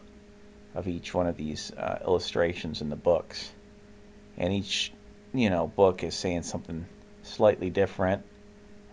of 0.76 0.88
each 0.88 1.14
one 1.14 1.26
of 1.26 1.38
these 1.38 1.72
uh, 1.72 2.00
illustrations 2.06 2.82
in 2.82 2.90
the 2.90 2.96
books. 2.96 3.52
And 4.38 4.54
each, 4.54 4.92
you 5.34 5.50
know, 5.50 5.68
book 5.68 6.04
is 6.04 6.14
saying 6.14 6.44
something 6.44 6.86
slightly 7.24 7.70
different. 7.70 8.24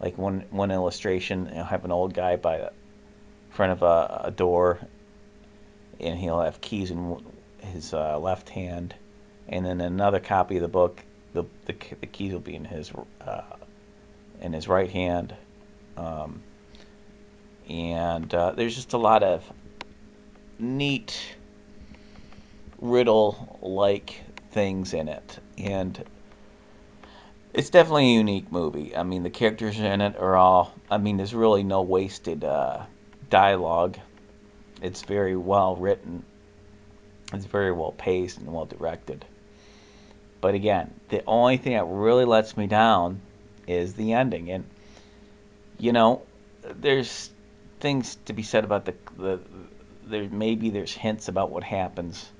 Like 0.01 0.17
one 0.17 0.45
one 0.51 0.71
illustration, 0.71 1.51
you'll 1.55 1.65
have 1.65 1.85
an 1.85 1.93
old 1.93 2.15
guy 2.15 2.37
by 2.37 2.59
the 2.59 2.73
front 3.51 3.73
of 3.73 3.83
a, 3.83 4.23
a 4.25 4.31
door, 4.31 4.81
and 6.01 6.19
he'll 6.19 6.41
have 6.41 6.61
keys 6.61 6.91
in 6.91 7.23
his 7.59 7.95
uh, 7.95 8.19
left 8.19 8.49
hand, 8.49 8.95
and 9.49 9.65
then 9.65 9.81
another 9.81 10.21
copy 10.21 10.57
of 10.57 10.63
the 10.63 10.69
book, 10.69 11.03
the 11.33 11.45
the, 11.67 11.75
the 12.01 12.07
keys 12.07 12.33
will 12.33 12.41
be 12.41 12.55
in 12.55 12.65
his 12.65 12.93
uh, 13.21 13.43
in 14.41 14.53
his 14.53 14.69
right 14.69 14.91
hand. 14.91 15.35
Um, 15.97 16.43
and 17.69 18.33
uh, 18.35 18.53
there's 18.53 18.75
just 18.75 18.93
a 18.93 18.99
lot 18.99 19.23
of 19.23 19.45
neat 20.59 21.37
riddle 22.81 23.59
like 23.63 24.23
things 24.51 24.93
in 24.93 25.09
it. 25.09 25.39
And 25.59 26.05
it's 27.55 27.71
definitely 27.71 28.11
a 28.11 28.15
unique 28.15 28.51
movie. 28.51 28.97
I 28.97 29.03
mean, 29.03 29.23
the 29.23 29.31
characters 29.31 29.79
in 29.79 30.01
it 30.01 30.17
are 30.17 30.37
all, 30.37 30.75
I 30.91 30.99
mean, 30.99 31.17
there's 31.17 31.35
really 31.35 31.63
no 31.63 31.83
wasted 31.83 32.45
uh, 32.45 32.85
dialogue. 33.31 33.99
It's 34.83 35.03
very 35.03 35.37
well 35.37 35.77
written, 35.77 36.25
it's 37.33 37.47
very 37.47 37.73
well 37.73 37.93
paced 37.93 38.39
and 38.39 38.53
well 38.53 38.67
directed. 38.67 39.25
But 40.41 40.55
again, 40.55 40.93
the 41.09 41.23
only 41.25 41.57
thing 41.57 41.75
that 41.75 41.85
really 41.85 42.25
lets 42.25 42.57
me 42.57 42.67
down 42.67 43.21
is 43.69 43.95
the 43.95 44.13
ending. 44.13 44.51
And, 44.51 44.65
you 45.79 45.93
know, 45.93 46.23
there's 46.63 47.31
things 47.81 48.17
to 48.27 48.33
be 48.33 48.43
said 48.43 48.65
about 48.65 48.85
the, 48.85 48.95
the 49.17 49.41
there 50.05 50.29
maybe 50.29 50.71
there's 50.71 50.93
hints 50.93 51.29
about 51.29 51.51
what 51.51 51.65
happens 51.65 52.31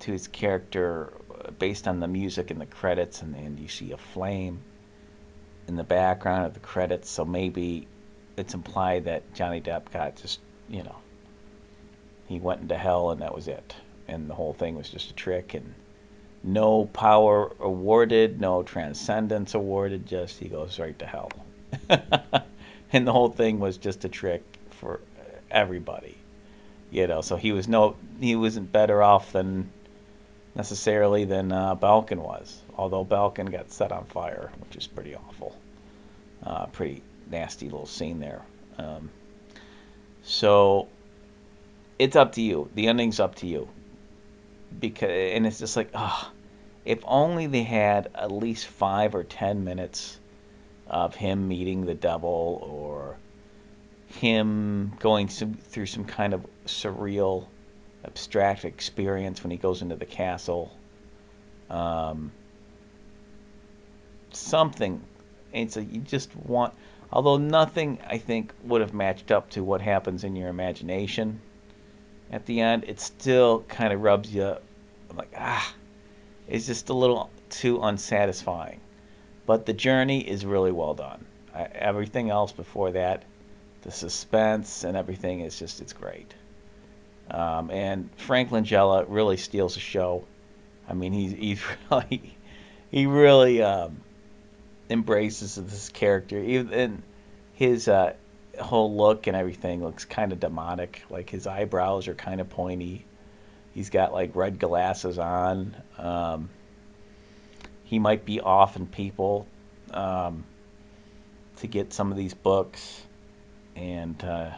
to 0.00 0.12
his 0.12 0.28
character 0.28 1.12
based 1.58 1.88
on 1.88 2.00
the 2.00 2.08
music 2.08 2.50
and 2.50 2.60
the 2.60 2.66
credits 2.66 3.22
and, 3.22 3.34
and 3.34 3.58
you 3.58 3.68
see 3.68 3.92
a 3.92 3.96
flame 3.96 4.60
in 5.68 5.76
the 5.76 5.84
background 5.84 6.46
of 6.46 6.54
the 6.54 6.60
credits 6.60 7.08
so 7.08 7.24
maybe 7.24 7.86
it's 8.36 8.54
implied 8.54 9.04
that 9.04 9.34
Johnny 9.34 9.60
Depp 9.60 9.90
got 9.92 10.16
just 10.16 10.40
you 10.68 10.82
know 10.82 10.96
he 12.32 12.40
went 12.40 12.62
into 12.62 12.76
hell 12.76 13.10
and 13.10 13.20
that 13.20 13.34
was 13.34 13.48
it 13.48 13.74
and 14.08 14.28
the 14.28 14.34
whole 14.34 14.52
thing 14.52 14.76
was 14.76 14.88
just 14.88 15.10
a 15.10 15.14
trick 15.14 15.54
and 15.54 15.74
no 16.44 16.86
power 16.86 17.52
awarded, 17.60 18.40
no 18.40 18.62
transcendence 18.62 19.54
awarded, 19.54 20.06
just 20.06 20.38
he 20.38 20.48
goes 20.48 20.78
right 20.78 20.98
to 20.98 21.06
hell. 21.06 21.30
and 22.92 23.06
the 23.06 23.12
whole 23.12 23.28
thing 23.28 23.60
was 23.60 23.76
just 23.76 24.04
a 24.04 24.08
trick 24.08 24.42
for 24.70 25.00
everybody. 25.50 26.16
You 26.90 27.06
know, 27.06 27.20
so 27.20 27.36
he 27.36 27.52
was 27.52 27.68
no 27.68 27.96
he 28.20 28.36
wasn't 28.36 28.72
better 28.72 29.02
off 29.02 29.32
than 29.32 29.70
necessarily 30.54 31.24
than 31.24 31.52
uh, 31.52 31.74
Balkan 31.74 32.20
was. 32.20 32.60
Although 32.76 33.04
Balkan 33.04 33.46
got 33.46 33.70
set 33.70 33.92
on 33.92 34.04
fire, 34.04 34.50
which 34.60 34.76
is 34.76 34.86
pretty 34.86 35.14
awful. 35.14 35.56
Uh, 36.42 36.66
pretty 36.66 37.02
nasty 37.30 37.66
little 37.70 37.86
scene 37.86 38.18
there. 38.18 38.42
Um, 38.78 39.10
so 40.24 40.88
it's 42.02 42.16
up 42.16 42.32
to 42.32 42.42
you. 42.42 42.68
The 42.74 42.88
ending's 42.88 43.20
up 43.20 43.36
to 43.36 43.46
you. 43.46 43.68
Because 44.78 45.10
and 45.10 45.46
it's 45.46 45.60
just 45.60 45.76
like 45.76 45.90
ah 45.94 46.32
if 46.84 46.98
only 47.04 47.46
they 47.46 47.62
had 47.62 48.10
at 48.14 48.32
least 48.32 48.66
five 48.66 49.14
or 49.14 49.22
ten 49.22 49.62
minutes 49.62 50.18
of 50.88 51.14
him 51.14 51.46
meeting 51.46 51.86
the 51.86 51.94
devil 51.94 52.58
or 52.68 53.16
him 54.18 54.92
going 54.98 55.28
through 55.28 55.86
some 55.86 56.04
kind 56.04 56.34
of 56.34 56.44
surreal 56.66 57.46
abstract 58.04 58.64
experience 58.64 59.44
when 59.44 59.52
he 59.52 59.56
goes 59.56 59.80
into 59.80 59.94
the 59.94 60.06
castle. 60.06 60.76
Um, 61.70 62.32
something 64.32 65.00
it's 65.52 65.76
a 65.76 65.84
you 65.84 66.00
just 66.00 66.34
want 66.34 66.74
although 67.12 67.36
nothing 67.36 67.98
i 68.08 68.16
think 68.16 68.52
would 68.64 68.80
have 68.80 68.94
matched 68.94 69.30
up 69.30 69.50
to 69.50 69.62
what 69.62 69.80
happens 69.82 70.24
in 70.24 70.34
your 70.34 70.48
imagination 70.48 71.40
at 72.32 72.46
the 72.46 72.60
end, 72.60 72.84
it 72.84 72.98
still 72.98 73.60
kind 73.68 73.92
of 73.92 74.00
rubs 74.00 74.34
you 74.34 74.42
up. 74.42 74.62
like, 75.14 75.32
ah, 75.36 75.74
it's 76.48 76.66
just 76.66 76.88
a 76.88 76.94
little 76.94 77.30
too 77.50 77.80
unsatisfying. 77.82 78.80
But 79.44 79.66
the 79.66 79.74
journey 79.74 80.20
is 80.20 80.46
really 80.46 80.72
well 80.72 80.94
done. 80.94 81.26
I, 81.54 81.64
everything 81.64 82.30
else 82.30 82.50
before 82.50 82.92
that, 82.92 83.22
the 83.82 83.90
suspense 83.90 84.84
and 84.84 84.96
everything 84.96 85.40
is 85.40 85.58
just, 85.58 85.80
it's 85.80 85.92
great. 85.92 86.32
Um, 87.30 87.70
and 87.70 88.08
Frank 88.16 88.50
Langella 88.50 89.04
really 89.08 89.36
steals 89.36 89.74
the 89.74 89.80
show. 89.80 90.24
I 90.88 90.94
mean, 90.94 91.12
he's, 91.12 91.32
he's 91.32 91.62
really, 91.90 92.36
he 92.90 93.06
really 93.06 93.62
um, 93.62 94.00
embraces 94.88 95.56
this 95.56 95.90
character. 95.90 96.38
Even 96.38 96.72
in 96.72 97.02
his 97.54 97.88
uh, 97.88 98.14
whole 98.60 98.94
look 98.94 99.26
and 99.26 99.36
everything 99.36 99.82
looks 99.82 100.04
kind 100.04 100.32
of 100.32 100.40
demonic. 100.40 101.02
Like 101.10 101.30
his 101.30 101.46
eyebrows 101.46 102.08
are 102.08 102.14
kind 102.14 102.40
of 102.40 102.48
pointy. 102.48 103.04
He's 103.74 103.90
got 103.90 104.12
like 104.12 104.34
red 104.36 104.58
glasses 104.58 105.18
on. 105.18 105.76
Um, 105.98 106.50
he 107.84 107.98
might 107.98 108.24
be 108.24 108.40
offing 108.40 108.86
people 108.86 109.46
um, 109.92 110.44
to 111.56 111.66
get 111.66 111.92
some 111.92 112.10
of 112.10 112.16
these 112.16 112.34
books, 112.34 113.02
and 113.76 114.22
uh, 114.24 114.50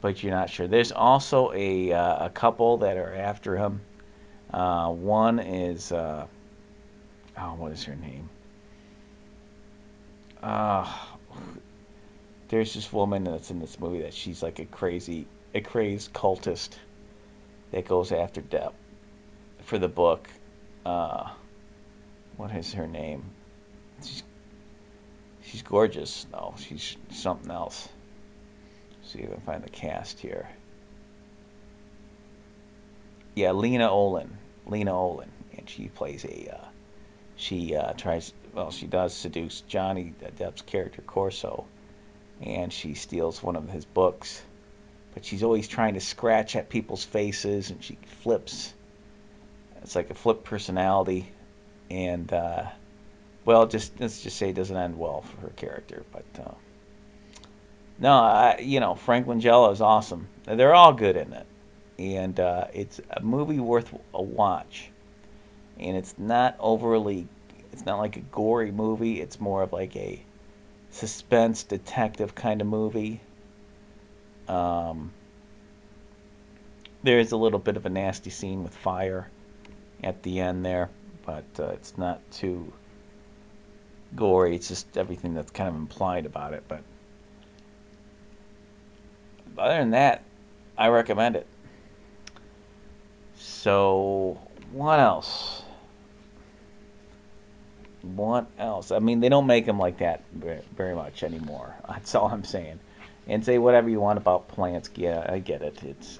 but 0.00 0.22
you're 0.22 0.32
not 0.32 0.50
sure. 0.50 0.66
There's 0.66 0.92
also 0.92 1.52
a 1.52 1.92
uh, 1.92 2.26
a 2.26 2.30
couple 2.30 2.78
that 2.78 2.96
are 2.96 3.14
after 3.14 3.56
him. 3.56 3.80
Uh, 4.52 4.90
one 4.90 5.38
is 5.38 5.92
uh, 5.92 6.26
oh, 7.38 7.54
what 7.54 7.72
is 7.72 7.84
her 7.84 7.96
name? 7.96 8.28
Uh, 10.42 10.90
there's 12.50 12.74
this 12.74 12.92
woman 12.92 13.22
that's 13.22 13.50
in 13.52 13.60
this 13.60 13.78
movie 13.78 14.02
that 14.02 14.12
she's 14.12 14.42
like 14.42 14.58
a 14.58 14.64
crazy, 14.64 15.26
a 15.54 15.60
crazed 15.60 16.12
cultist 16.12 16.70
that 17.70 17.86
goes 17.86 18.10
after 18.10 18.42
Depp 18.42 18.72
for 19.62 19.78
the 19.78 19.88
book. 19.88 20.28
Uh, 20.84 21.30
what 22.36 22.50
is 22.50 22.74
her 22.74 22.88
name? 22.88 23.24
She's 24.02 24.22
she's 25.44 25.62
gorgeous. 25.62 26.26
No, 26.32 26.54
she's 26.58 26.96
something 27.10 27.50
else. 27.52 27.88
Let's 28.98 29.12
see 29.12 29.20
if 29.20 29.30
I 29.30 29.34
can 29.34 29.40
find 29.42 29.62
the 29.62 29.70
cast 29.70 30.18
here. 30.18 30.48
Yeah, 33.36 33.52
Lena 33.52 33.88
Olin. 33.88 34.36
Lena 34.66 35.00
Olin, 35.00 35.30
and 35.56 35.70
she 35.70 35.86
plays 35.86 36.24
a. 36.24 36.56
Uh, 36.56 36.68
she 37.36 37.76
uh, 37.76 37.92
tries. 37.92 38.32
Well, 38.52 38.72
she 38.72 38.88
does 38.88 39.14
seduce 39.14 39.60
Johnny 39.60 40.14
Depp's 40.36 40.62
character 40.62 41.02
Corso 41.02 41.66
and 42.42 42.72
she 42.72 42.94
steals 42.94 43.42
one 43.42 43.56
of 43.56 43.68
his 43.68 43.84
books. 43.84 44.42
But 45.14 45.24
she's 45.24 45.42
always 45.42 45.68
trying 45.68 45.94
to 45.94 46.00
scratch 46.00 46.56
at 46.56 46.68
people's 46.68 47.04
faces, 47.04 47.70
and 47.70 47.82
she 47.82 47.98
flips. 48.22 48.72
It's 49.82 49.96
like 49.96 50.10
a 50.10 50.14
flip 50.14 50.44
personality, 50.44 51.30
and 51.90 52.32
uh, 52.32 52.66
well, 53.44 53.66
just 53.66 53.98
let's 53.98 54.22
just 54.22 54.36
say 54.36 54.50
it 54.50 54.54
doesn't 54.54 54.76
end 54.76 54.98
well 54.98 55.22
for 55.22 55.40
her 55.42 55.52
character. 55.56 56.04
But 56.12 56.24
uh, 56.38 56.54
no, 57.98 58.12
I, 58.12 58.58
you 58.60 58.80
know, 58.80 58.94
Frank 58.94 59.26
Langella 59.26 59.72
is 59.72 59.80
awesome. 59.80 60.28
They're 60.44 60.74
all 60.74 60.92
good 60.92 61.16
in 61.16 61.32
it, 61.32 61.46
and 61.98 62.38
uh, 62.38 62.66
it's 62.72 63.00
a 63.10 63.20
movie 63.20 63.60
worth 63.60 63.92
a 64.14 64.22
watch. 64.22 64.90
And 65.78 65.96
it's 65.96 66.14
not 66.18 66.56
overly, 66.60 67.26
it's 67.72 67.86
not 67.86 67.98
like 67.98 68.16
a 68.16 68.20
gory 68.20 68.70
movie. 68.70 69.20
It's 69.20 69.40
more 69.40 69.62
of 69.62 69.72
like 69.72 69.96
a 69.96 70.22
suspense 70.90 71.62
detective 71.62 72.34
kind 72.34 72.60
of 72.60 72.66
movie. 72.66 73.20
Um, 74.48 75.12
there 77.02 77.18
is 77.18 77.32
a 77.32 77.36
little 77.36 77.58
bit 77.58 77.76
of 77.76 77.86
a 77.86 77.90
nasty 77.90 78.30
scene 78.30 78.62
with 78.62 78.74
fire 78.74 79.30
at 80.02 80.22
the 80.22 80.40
end 80.40 80.64
there, 80.64 80.90
but 81.24 81.44
uh, 81.58 81.68
it's 81.68 81.96
not 81.96 82.20
too 82.30 82.72
gory. 84.14 84.54
It's 84.54 84.68
just 84.68 84.96
everything 84.96 85.34
that's 85.34 85.50
kind 85.50 85.68
of 85.68 85.76
implied 85.76 86.26
about 86.26 86.52
it. 86.52 86.64
But 86.68 86.82
other 89.56 89.78
than 89.78 89.90
that, 89.90 90.24
I 90.76 90.88
recommend 90.88 91.36
it. 91.36 91.46
So, 93.36 94.38
what 94.72 94.98
else? 94.98 95.62
What 98.02 98.46
else? 98.58 98.92
I 98.92 98.98
mean, 98.98 99.20
they 99.20 99.28
don't 99.28 99.46
make 99.46 99.66
them 99.66 99.78
like 99.78 99.98
that 99.98 100.22
very 100.32 100.94
much 100.94 101.22
anymore. 101.22 101.74
That's 101.88 102.14
all 102.14 102.28
I'm 102.28 102.44
saying. 102.44 102.80
and 103.26 103.44
say 103.44 103.58
whatever 103.58 103.88
you 103.88 104.00
want 104.00 104.18
about 104.18 104.48
Polanski. 104.48 104.98
Yeah, 104.98 105.26
I 105.28 105.38
get 105.38 105.62
it. 105.62 105.82
It's 105.82 106.18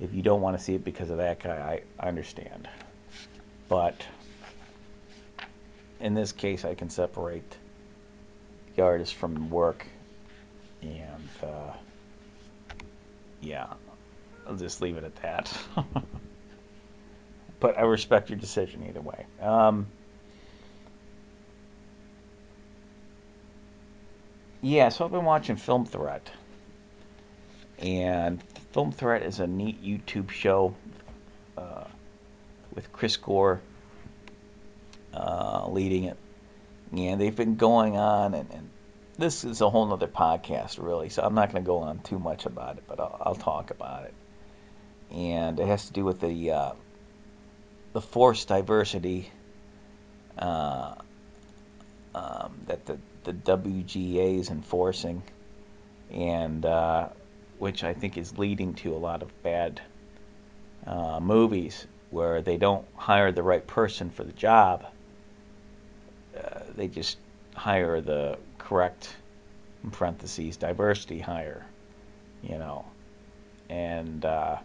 if 0.00 0.14
you 0.14 0.22
don't 0.22 0.40
want 0.40 0.56
to 0.56 0.62
see 0.62 0.74
it 0.74 0.84
because 0.84 1.10
of 1.10 1.18
that 1.18 1.42
guy, 1.42 1.82
I, 1.98 2.06
understand. 2.06 2.68
But 3.68 4.06
in 6.00 6.14
this 6.14 6.32
case, 6.32 6.64
I 6.64 6.74
can 6.74 6.90
separate 6.90 7.56
the 8.76 8.82
artist 8.82 9.14
from 9.14 9.50
work, 9.50 9.86
and 10.82 11.28
uh, 11.42 11.72
yeah, 13.40 13.72
I'll 14.46 14.56
just 14.56 14.80
leave 14.80 14.96
it 14.96 15.04
at 15.04 15.16
that. 15.16 15.58
but 17.60 17.76
I 17.76 17.82
respect 17.82 18.30
your 18.30 18.38
decision 18.38 18.86
either 18.88 19.00
way. 19.00 19.26
Um, 19.40 19.86
yeah, 24.60 24.88
so 24.88 25.04
I've 25.04 25.10
been 25.10 25.24
watching 25.24 25.56
Film 25.56 25.86
Threat. 25.86 26.30
And 27.78 28.42
Film 28.72 28.92
Threat 28.92 29.22
is 29.22 29.40
a 29.40 29.46
neat 29.46 29.82
YouTube 29.82 30.30
show 30.30 30.74
uh, 31.56 31.84
with 32.74 32.92
Chris 32.92 33.16
Gore 33.16 33.60
uh, 35.14 35.68
leading 35.68 36.04
it. 36.04 36.16
And 36.92 37.20
they've 37.20 37.34
been 37.34 37.56
going 37.56 37.96
on, 37.96 38.34
and, 38.34 38.50
and 38.50 38.70
this 39.18 39.44
is 39.44 39.60
a 39.60 39.68
whole 39.68 39.92
other 39.92 40.06
podcast, 40.06 40.82
really, 40.82 41.08
so 41.08 41.22
I'm 41.22 41.34
not 41.34 41.52
going 41.52 41.62
to 41.62 41.66
go 41.66 41.78
on 41.78 41.98
too 42.00 42.18
much 42.18 42.46
about 42.46 42.78
it, 42.78 42.84
but 42.86 42.98
I'll, 42.98 43.20
I'll, 43.20 43.34
talk 43.34 43.70
about 43.70 44.04
it. 44.04 44.14
And 45.10 45.60
it 45.60 45.66
has 45.66 45.86
to 45.86 45.92
do 45.92 46.04
with 46.04 46.20
the 46.20 46.52
uh, 46.52 46.72
the 47.92 48.00
forced 48.00 48.48
diversity 48.48 49.30
uh, 50.38 50.94
um, 52.14 52.60
that 52.66 52.86
the, 52.86 52.98
the 53.28 53.34
WGA 53.34 54.38
is 54.38 54.48
enforcing, 54.48 55.22
and 56.10 56.64
uh, 56.64 57.08
which 57.58 57.84
I 57.84 57.92
think 57.92 58.16
is 58.16 58.38
leading 58.38 58.72
to 58.76 58.94
a 58.94 58.96
lot 58.96 59.22
of 59.22 59.42
bad 59.42 59.82
uh, 60.86 61.20
movies 61.20 61.86
where 62.08 62.40
they 62.40 62.56
don't 62.56 62.86
hire 62.96 63.30
the 63.30 63.42
right 63.42 63.66
person 63.66 64.08
for 64.08 64.24
the 64.24 64.32
job. 64.32 64.86
Uh, 66.34 66.60
they 66.74 66.88
just 66.88 67.18
hire 67.54 68.00
the 68.00 68.38
correct, 68.56 69.14
in 69.84 69.90
parentheses, 69.90 70.56
diversity 70.56 71.18
hire, 71.18 71.66
you 72.42 72.56
know. 72.56 72.86
And 73.68 74.24
uh, 74.24 74.56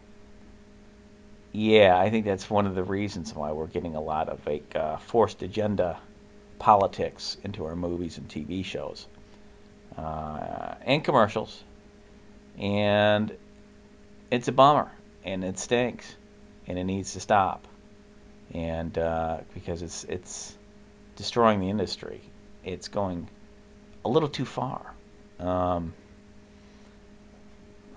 yeah, 1.52 2.00
I 2.00 2.10
think 2.10 2.24
that's 2.24 2.50
one 2.50 2.66
of 2.66 2.76
the 2.76 2.84
reasons 2.84 3.36
why 3.36 3.52
we're 3.52 3.68
getting 3.68 3.98
a 3.98 4.02
lot 4.02 4.30
of 4.30 4.40
like 4.48 4.74
uh, 4.74 4.96
forced 5.00 5.42
agenda 5.42 6.00
politics 6.64 7.38
into 7.44 7.66
our 7.66 7.76
movies 7.76 8.18
and 8.18 8.30
TV 8.30 8.64
shows 8.64 9.06
uh, 9.98 10.76
and 10.86 11.04
commercials 11.04 11.64
and 12.58 13.36
it's 14.32 14.48
a 14.48 14.52
bummer, 14.52 14.92
and 15.24 15.44
it 15.44 15.60
stinks, 15.60 16.16
and 16.68 16.78
it 16.78 16.84
needs 16.84 17.14
to 17.14 17.20
stop, 17.20 17.68
and 18.54 18.98
uh, 18.98 19.40
because 19.54 19.82
it's 19.82 20.04
it's 20.06 20.56
destroying 21.16 21.60
the 21.60 21.70
industry, 21.70 22.22
it's 22.64 22.88
going 22.88 23.28
a 24.06 24.10
little 24.10 24.30
too 24.30 24.46
far. 24.46 24.94
Um, 25.40 25.94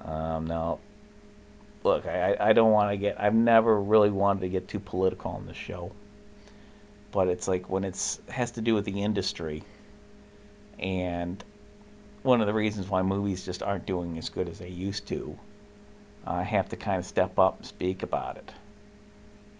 um, 0.04 0.46
now, 0.46 0.78
look, 1.84 2.06
I, 2.06 2.36
I 2.38 2.52
don't 2.52 2.70
want 2.70 2.92
to 2.92 2.96
get. 2.96 3.20
I've 3.20 3.34
never 3.34 3.80
really 3.80 4.10
wanted 4.10 4.40
to 4.40 4.48
get 4.48 4.68
too 4.68 4.80
political 4.80 5.32
on 5.32 5.46
this 5.46 5.56
show, 5.56 5.92
but 7.16 7.28
it's 7.28 7.48
like 7.48 7.70
when 7.70 7.82
it's 7.82 8.20
has 8.28 8.50
to 8.50 8.60
do 8.60 8.74
with 8.74 8.84
the 8.84 9.02
industry, 9.02 9.62
and 10.78 11.42
one 12.22 12.42
of 12.42 12.46
the 12.46 12.52
reasons 12.52 12.90
why 12.90 13.00
movies 13.00 13.42
just 13.42 13.62
aren't 13.62 13.86
doing 13.86 14.18
as 14.18 14.28
good 14.28 14.50
as 14.50 14.58
they 14.58 14.68
used 14.68 15.08
to. 15.08 15.38
I 16.26 16.42
have 16.42 16.68
to 16.68 16.76
kind 16.76 16.98
of 16.98 17.06
step 17.06 17.38
up 17.38 17.56
and 17.56 17.66
speak 17.66 18.02
about 18.02 18.36
it. 18.36 18.52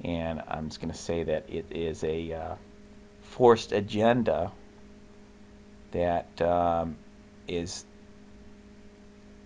And 0.05 0.43
I'm 0.47 0.69
just 0.69 0.83
going 0.83 0.93
to 0.93 0.99
say 0.99 1.23
that 1.23 1.49
it 1.49 1.65
is 1.71 2.05
a 2.05 2.31
uh, 2.35 2.55
forced 3.23 3.73
agenda 3.73 4.53
that 5.93 6.43
um, 6.43 6.99
is 7.49 7.87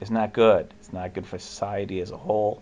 is 0.00 0.10
not 0.10 0.32
good. 0.32 0.74
It's 0.80 0.92
not 0.92 1.14
good 1.14 1.28
for 1.28 1.38
society 1.38 2.00
as 2.00 2.10
a 2.10 2.16
whole 2.16 2.60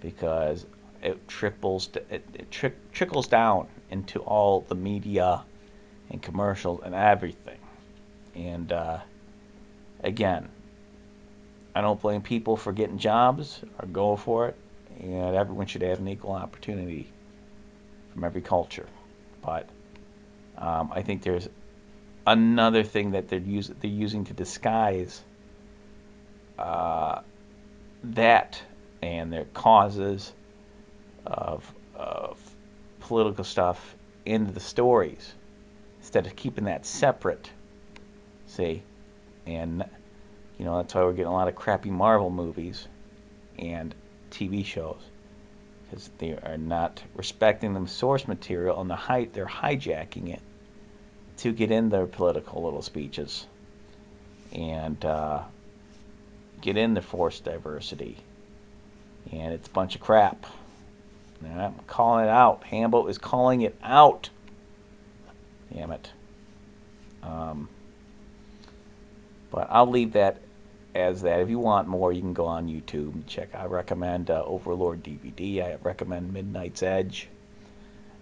because 0.00 0.64
it 1.02 1.28
triples 1.28 1.90
it, 2.08 2.24
it 2.32 2.50
tri- 2.50 2.72
trickles 2.94 3.28
down 3.28 3.68
into 3.90 4.20
all 4.20 4.62
the 4.62 4.74
media 4.74 5.44
and 6.10 6.22
commercials 6.22 6.80
and 6.84 6.94
everything. 6.94 7.58
And 8.34 8.72
uh, 8.72 8.98
again, 10.02 10.48
I 11.74 11.80
don't 11.80 12.00
blame 12.00 12.22
people 12.22 12.56
for 12.56 12.72
getting 12.72 12.98
jobs 12.98 13.60
or 13.78 13.86
going 13.86 14.16
for 14.16 14.48
it, 14.48 14.56
and 15.00 15.36
everyone 15.36 15.66
should 15.66 15.82
have 15.82 15.98
an 15.98 16.08
equal 16.08 16.32
opportunity 16.32 17.10
from 18.12 18.24
every 18.24 18.40
culture. 18.40 18.86
But 19.42 19.68
um, 20.56 20.90
I 20.92 21.02
think 21.02 21.22
there's 21.22 21.48
another 22.26 22.82
thing 22.82 23.12
that 23.12 23.28
they're, 23.28 23.38
use, 23.38 23.70
they're 23.80 23.90
using 23.90 24.24
to 24.24 24.32
disguise 24.32 25.22
uh, 26.58 27.20
that 28.02 28.60
and 29.02 29.32
their 29.32 29.44
causes 29.46 30.32
of, 31.26 31.70
of 31.94 32.38
political 33.06 33.44
stuff 33.44 33.94
into 34.24 34.52
the 34.52 34.60
stories 34.60 35.34
instead 36.00 36.26
of 36.26 36.36
keeping 36.36 36.64
that 36.64 36.84
separate. 36.84 37.50
See? 38.46 38.82
and 39.46 39.84
you 40.58 40.64
know 40.64 40.76
that's 40.76 40.94
why 40.94 41.02
we're 41.02 41.12
getting 41.12 41.26
a 41.26 41.32
lot 41.32 41.48
of 41.48 41.54
crappy 41.54 41.90
Marvel 41.90 42.30
movies 42.30 42.88
and 43.58 43.94
TV 44.30 44.64
shows 44.64 45.00
because 45.88 46.10
they 46.18 46.32
are 46.32 46.58
not 46.58 47.02
respecting 47.14 47.72
the 47.72 47.88
source 47.88 48.26
material 48.26 48.80
and 48.80 48.90
the 48.90 48.96
height 48.96 49.32
they're 49.32 49.46
hijacking 49.46 50.32
it 50.32 50.40
to 51.38 51.52
get 51.52 51.70
in 51.70 51.88
their 51.88 52.06
political 52.06 52.64
little 52.64 52.82
speeches 52.82 53.46
and 54.52 55.04
uh, 55.04 55.42
get 56.60 56.76
in 56.76 56.94
the 56.94 57.02
forced 57.02 57.44
diversity 57.44 58.16
and 59.32 59.52
it's 59.52 59.68
a 59.68 59.72
bunch 59.72 59.94
of 59.94 60.00
crap. 60.00 60.46
I'm 61.52 61.74
calling 61.86 62.24
it 62.24 62.30
out. 62.30 62.64
Hambo 62.64 63.06
is 63.06 63.18
calling 63.18 63.62
it 63.62 63.76
out. 63.82 64.30
Damn 65.72 65.92
it. 65.92 66.10
Um, 67.22 67.68
but 69.50 69.68
I'll 69.70 69.90
leave 69.90 70.12
that 70.12 70.40
as 70.94 71.22
that. 71.22 71.40
If 71.40 71.50
you 71.50 71.58
want 71.58 71.88
more, 71.88 72.12
you 72.12 72.20
can 72.20 72.32
go 72.32 72.46
on 72.46 72.68
YouTube 72.68 73.14
and 73.14 73.26
check. 73.26 73.54
I 73.54 73.66
recommend 73.66 74.30
uh, 74.30 74.42
Overlord 74.44 75.02
DVD. 75.02 75.62
I 75.62 75.78
recommend 75.82 76.32
Midnight's 76.32 76.82
Edge. 76.82 77.28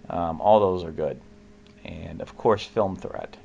Um, 0.08 0.40
all 0.40 0.60
those 0.60 0.84
are 0.84 0.92
good. 0.92 1.20
And 1.84 2.20
of 2.20 2.36
course, 2.36 2.64
Film 2.64 2.96
Threat. 2.96 3.36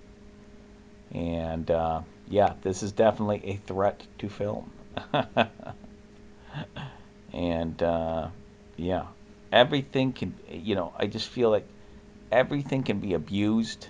And 1.12 1.70
uh, 1.70 2.02
yeah, 2.28 2.54
this 2.62 2.84
is 2.84 2.92
definitely 2.92 3.42
a 3.46 3.56
threat 3.56 4.02
to 4.20 4.30
film. 4.30 4.72
and 7.34 7.84
uh, 7.84 8.28
yeah, 8.78 9.06
everything 9.52 10.14
can, 10.14 10.34
you 10.50 10.76
know, 10.76 10.94
I 10.98 11.08
just 11.08 11.30
feel 11.30 11.50
like 11.50 11.68
everything 12.32 12.84
can 12.84 13.00
be 13.00 13.14
abused 13.14 13.88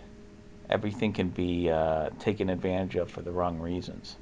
everything 0.70 1.14
can 1.14 1.30
be 1.30 1.70
uh, 1.70 2.10
taken 2.20 2.50
advantage 2.50 2.96
of 2.96 3.10
for 3.10 3.22
the 3.22 3.32
wrong 3.32 3.60
reasons. 3.60 4.16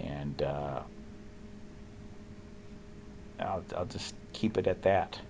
And 0.00 0.42
uh, 0.42 0.80
I'll, 3.38 3.64
I'll 3.76 3.84
just 3.84 4.14
keep 4.32 4.56
it 4.56 4.66
at 4.66 4.82
that. 4.82 5.20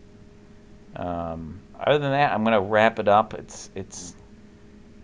Um, 0.95 1.61
other 1.79 1.99
than 1.99 2.13
that, 2.13 2.33
I'm 2.33 2.45
going 2.45 2.55
to 2.55 2.61
wrap 2.61 2.99
it 2.99 3.09
up. 3.09 3.35
It's 3.35 3.71
it's 3.75 4.15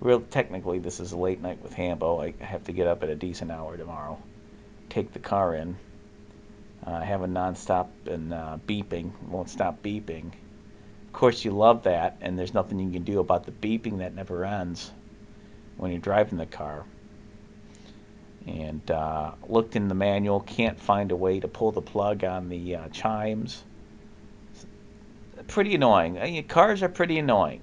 real 0.01 0.21
technically 0.21 0.79
this 0.79 1.01
is 1.01 1.11
a 1.11 1.17
late 1.17 1.41
night 1.41 1.61
with 1.63 1.73
Hambo. 1.73 2.21
I 2.21 2.35
have 2.41 2.65
to 2.65 2.73
get 2.73 2.87
up 2.87 3.03
at 3.03 3.09
a 3.09 3.17
decent 3.17 3.51
hour 3.51 3.77
tomorrow. 3.77 4.19
Take 4.91 5.13
the 5.13 5.19
car 5.19 5.55
in. 5.55 5.77
Uh, 6.87 7.01
have 7.01 7.23
a 7.23 7.27
nonstop 7.27 7.89
and 8.07 8.33
uh, 8.33 8.59
beeping. 8.67 9.11
Won't 9.29 9.51
stop 9.51 9.83
beeping 9.83 10.33
Of 11.07 11.13
course, 11.13 11.45
you 11.45 11.51
love 11.51 11.83
that, 11.85 12.17
and 12.21 12.39
there's 12.39 12.55
nothing 12.55 12.79
you 12.79 12.91
can 12.93 13.03
do 13.03 13.21
about 13.21 13.45
the 13.45 13.53
beeping 13.53 13.99
that 13.99 14.15
never 14.15 14.45
ends 14.45 14.91
when 15.77 15.91
you're 15.91 16.01
driving 16.01 16.39
the 16.39 16.47
car. 16.47 16.85
And 18.47 18.91
uh, 18.91 19.33
looked 19.49 19.77
in 19.77 19.89
the 19.89 19.95
manual, 19.95 20.41
can't 20.41 20.81
find 20.81 21.13
a 21.13 21.17
way 21.17 21.41
to 21.41 21.49
pull 21.49 21.73
the 21.73 21.83
plug 21.83 22.25
on 22.25 22.49
the 22.49 22.77
uh, 22.77 22.89
chimes. 22.89 23.65
Pretty 25.49 25.75
annoying. 25.75 26.19
I 26.19 26.25
mean, 26.25 26.47
cars 26.47 26.83
are 26.83 26.89
pretty 26.89 27.19
annoying. 27.19 27.63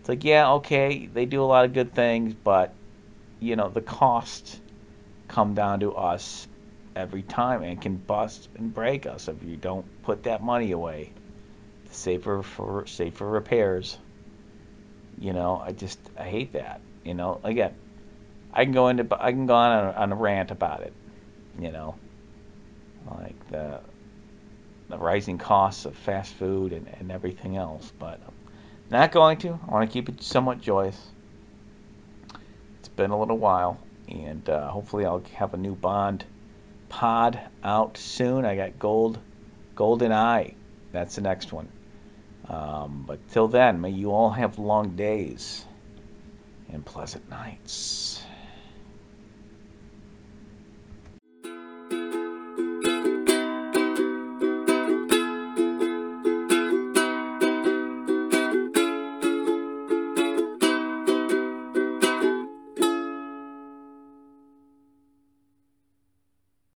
It's 0.00 0.08
like, 0.08 0.24
yeah, 0.24 0.52
okay, 0.54 1.06
they 1.06 1.26
do 1.26 1.42
a 1.42 1.46
lot 1.46 1.64
of 1.64 1.72
good 1.72 1.94
things, 1.94 2.34
but 2.34 2.74
you 3.40 3.56
know 3.56 3.68
the 3.68 3.80
costs 3.82 4.60
come 5.28 5.54
down 5.54 5.80
to 5.80 5.92
us 5.94 6.46
every 6.94 7.22
time 7.22 7.62
and 7.62 7.80
can 7.80 7.96
bust 7.96 8.48
and 8.56 8.72
break 8.74 9.06
us 9.06 9.28
if 9.28 9.42
you 9.42 9.56
don't 9.56 9.84
put 10.02 10.24
that 10.24 10.42
money 10.42 10.72
away 10.72 11.12
safer 11.94 12.42
for 12.42 12.86
safer 12.86 13.28
repairs. 13.28 13.98
You 15.18 15.32
know, 15.32 15.62
I 15.64 15.72
just 15.72 15.98
I 16.18 16.24
hate 16.24 16.54
that. 16.54 16.80
You 17.04 17.14
know, 17.14 17.40
again, 17.44 17.74
I 18.52 18.64
can 18.64 18.72
go 18.72 18.88
into 18.88 19.06
I 19.18 19.32
can 19.32 19.46
go 19.46 19.54
on 19.54 19.84
a, 19.84 19.90
on 19.92 20.12
a 20.12 20.16
rant 20.16 20.50
about 20.50 20.80
it, 20.80 20.92
you 21.58 21.70
know, 21.70 21.94
like 23.10 23.48
the 23.50 23.80
the 24.88 24.98
rising 24.98 25.38
costs 25.38 25.84
of 25.84 25.96
fast 25.96 26.34
food 26.34 26.72
and, 26.72 26.88
and 26.98 27.12
everything 27.12 27.56
else. 27.56 27.92
But 27.98 28.20
I'm 28.26 28.34
not 28.90 29.12
going 29.12 29.38
to. 29.38 29.58
I 29.68 29.70
want 29.70 29.88
to 29.88 29.92
keep 29.92 30.08
it 30.08 30.22
somewhat 30.22 30.60
joyous. 30.60 30.98
It's 32.78 32.88
been 32.88 33.10
a 33.10 33.18
little 33.18 33.38
while, 33.38 33.78
and 34.08 34.48
uh, 34.48 34.68
hopefully 34.68 35.04
I'll 35.04 35.22
have 35.34 35.54
a 35.54 35.56
new 35.56 35.74
Bond 35.74 36.24
pod 36.92 37.40
out 37.64 37.96
soon. 37.96 38.44
I 38.44 38.54
got 38.54 38.78
Gold, 38.78 39.18
Golden 39.74 40.12
Eye. 40.12 40.54
That's 40.92 41.14
the 41.14 41.22
next 41.22 41.50
one. 41.50 41.68
Um, 42.48 43.04
but 43.06 43.18
till 43.30 43.48
then, 43.48 43.80
may 43.80 43.90
you 43.90 44.12
all 44.12 44.30
have 44.30 44.58
long 44.58 44.94
days 44.94 45.64
and 46.70 46.84
pleasant 46.84 47.28
nights. 47.30 48.21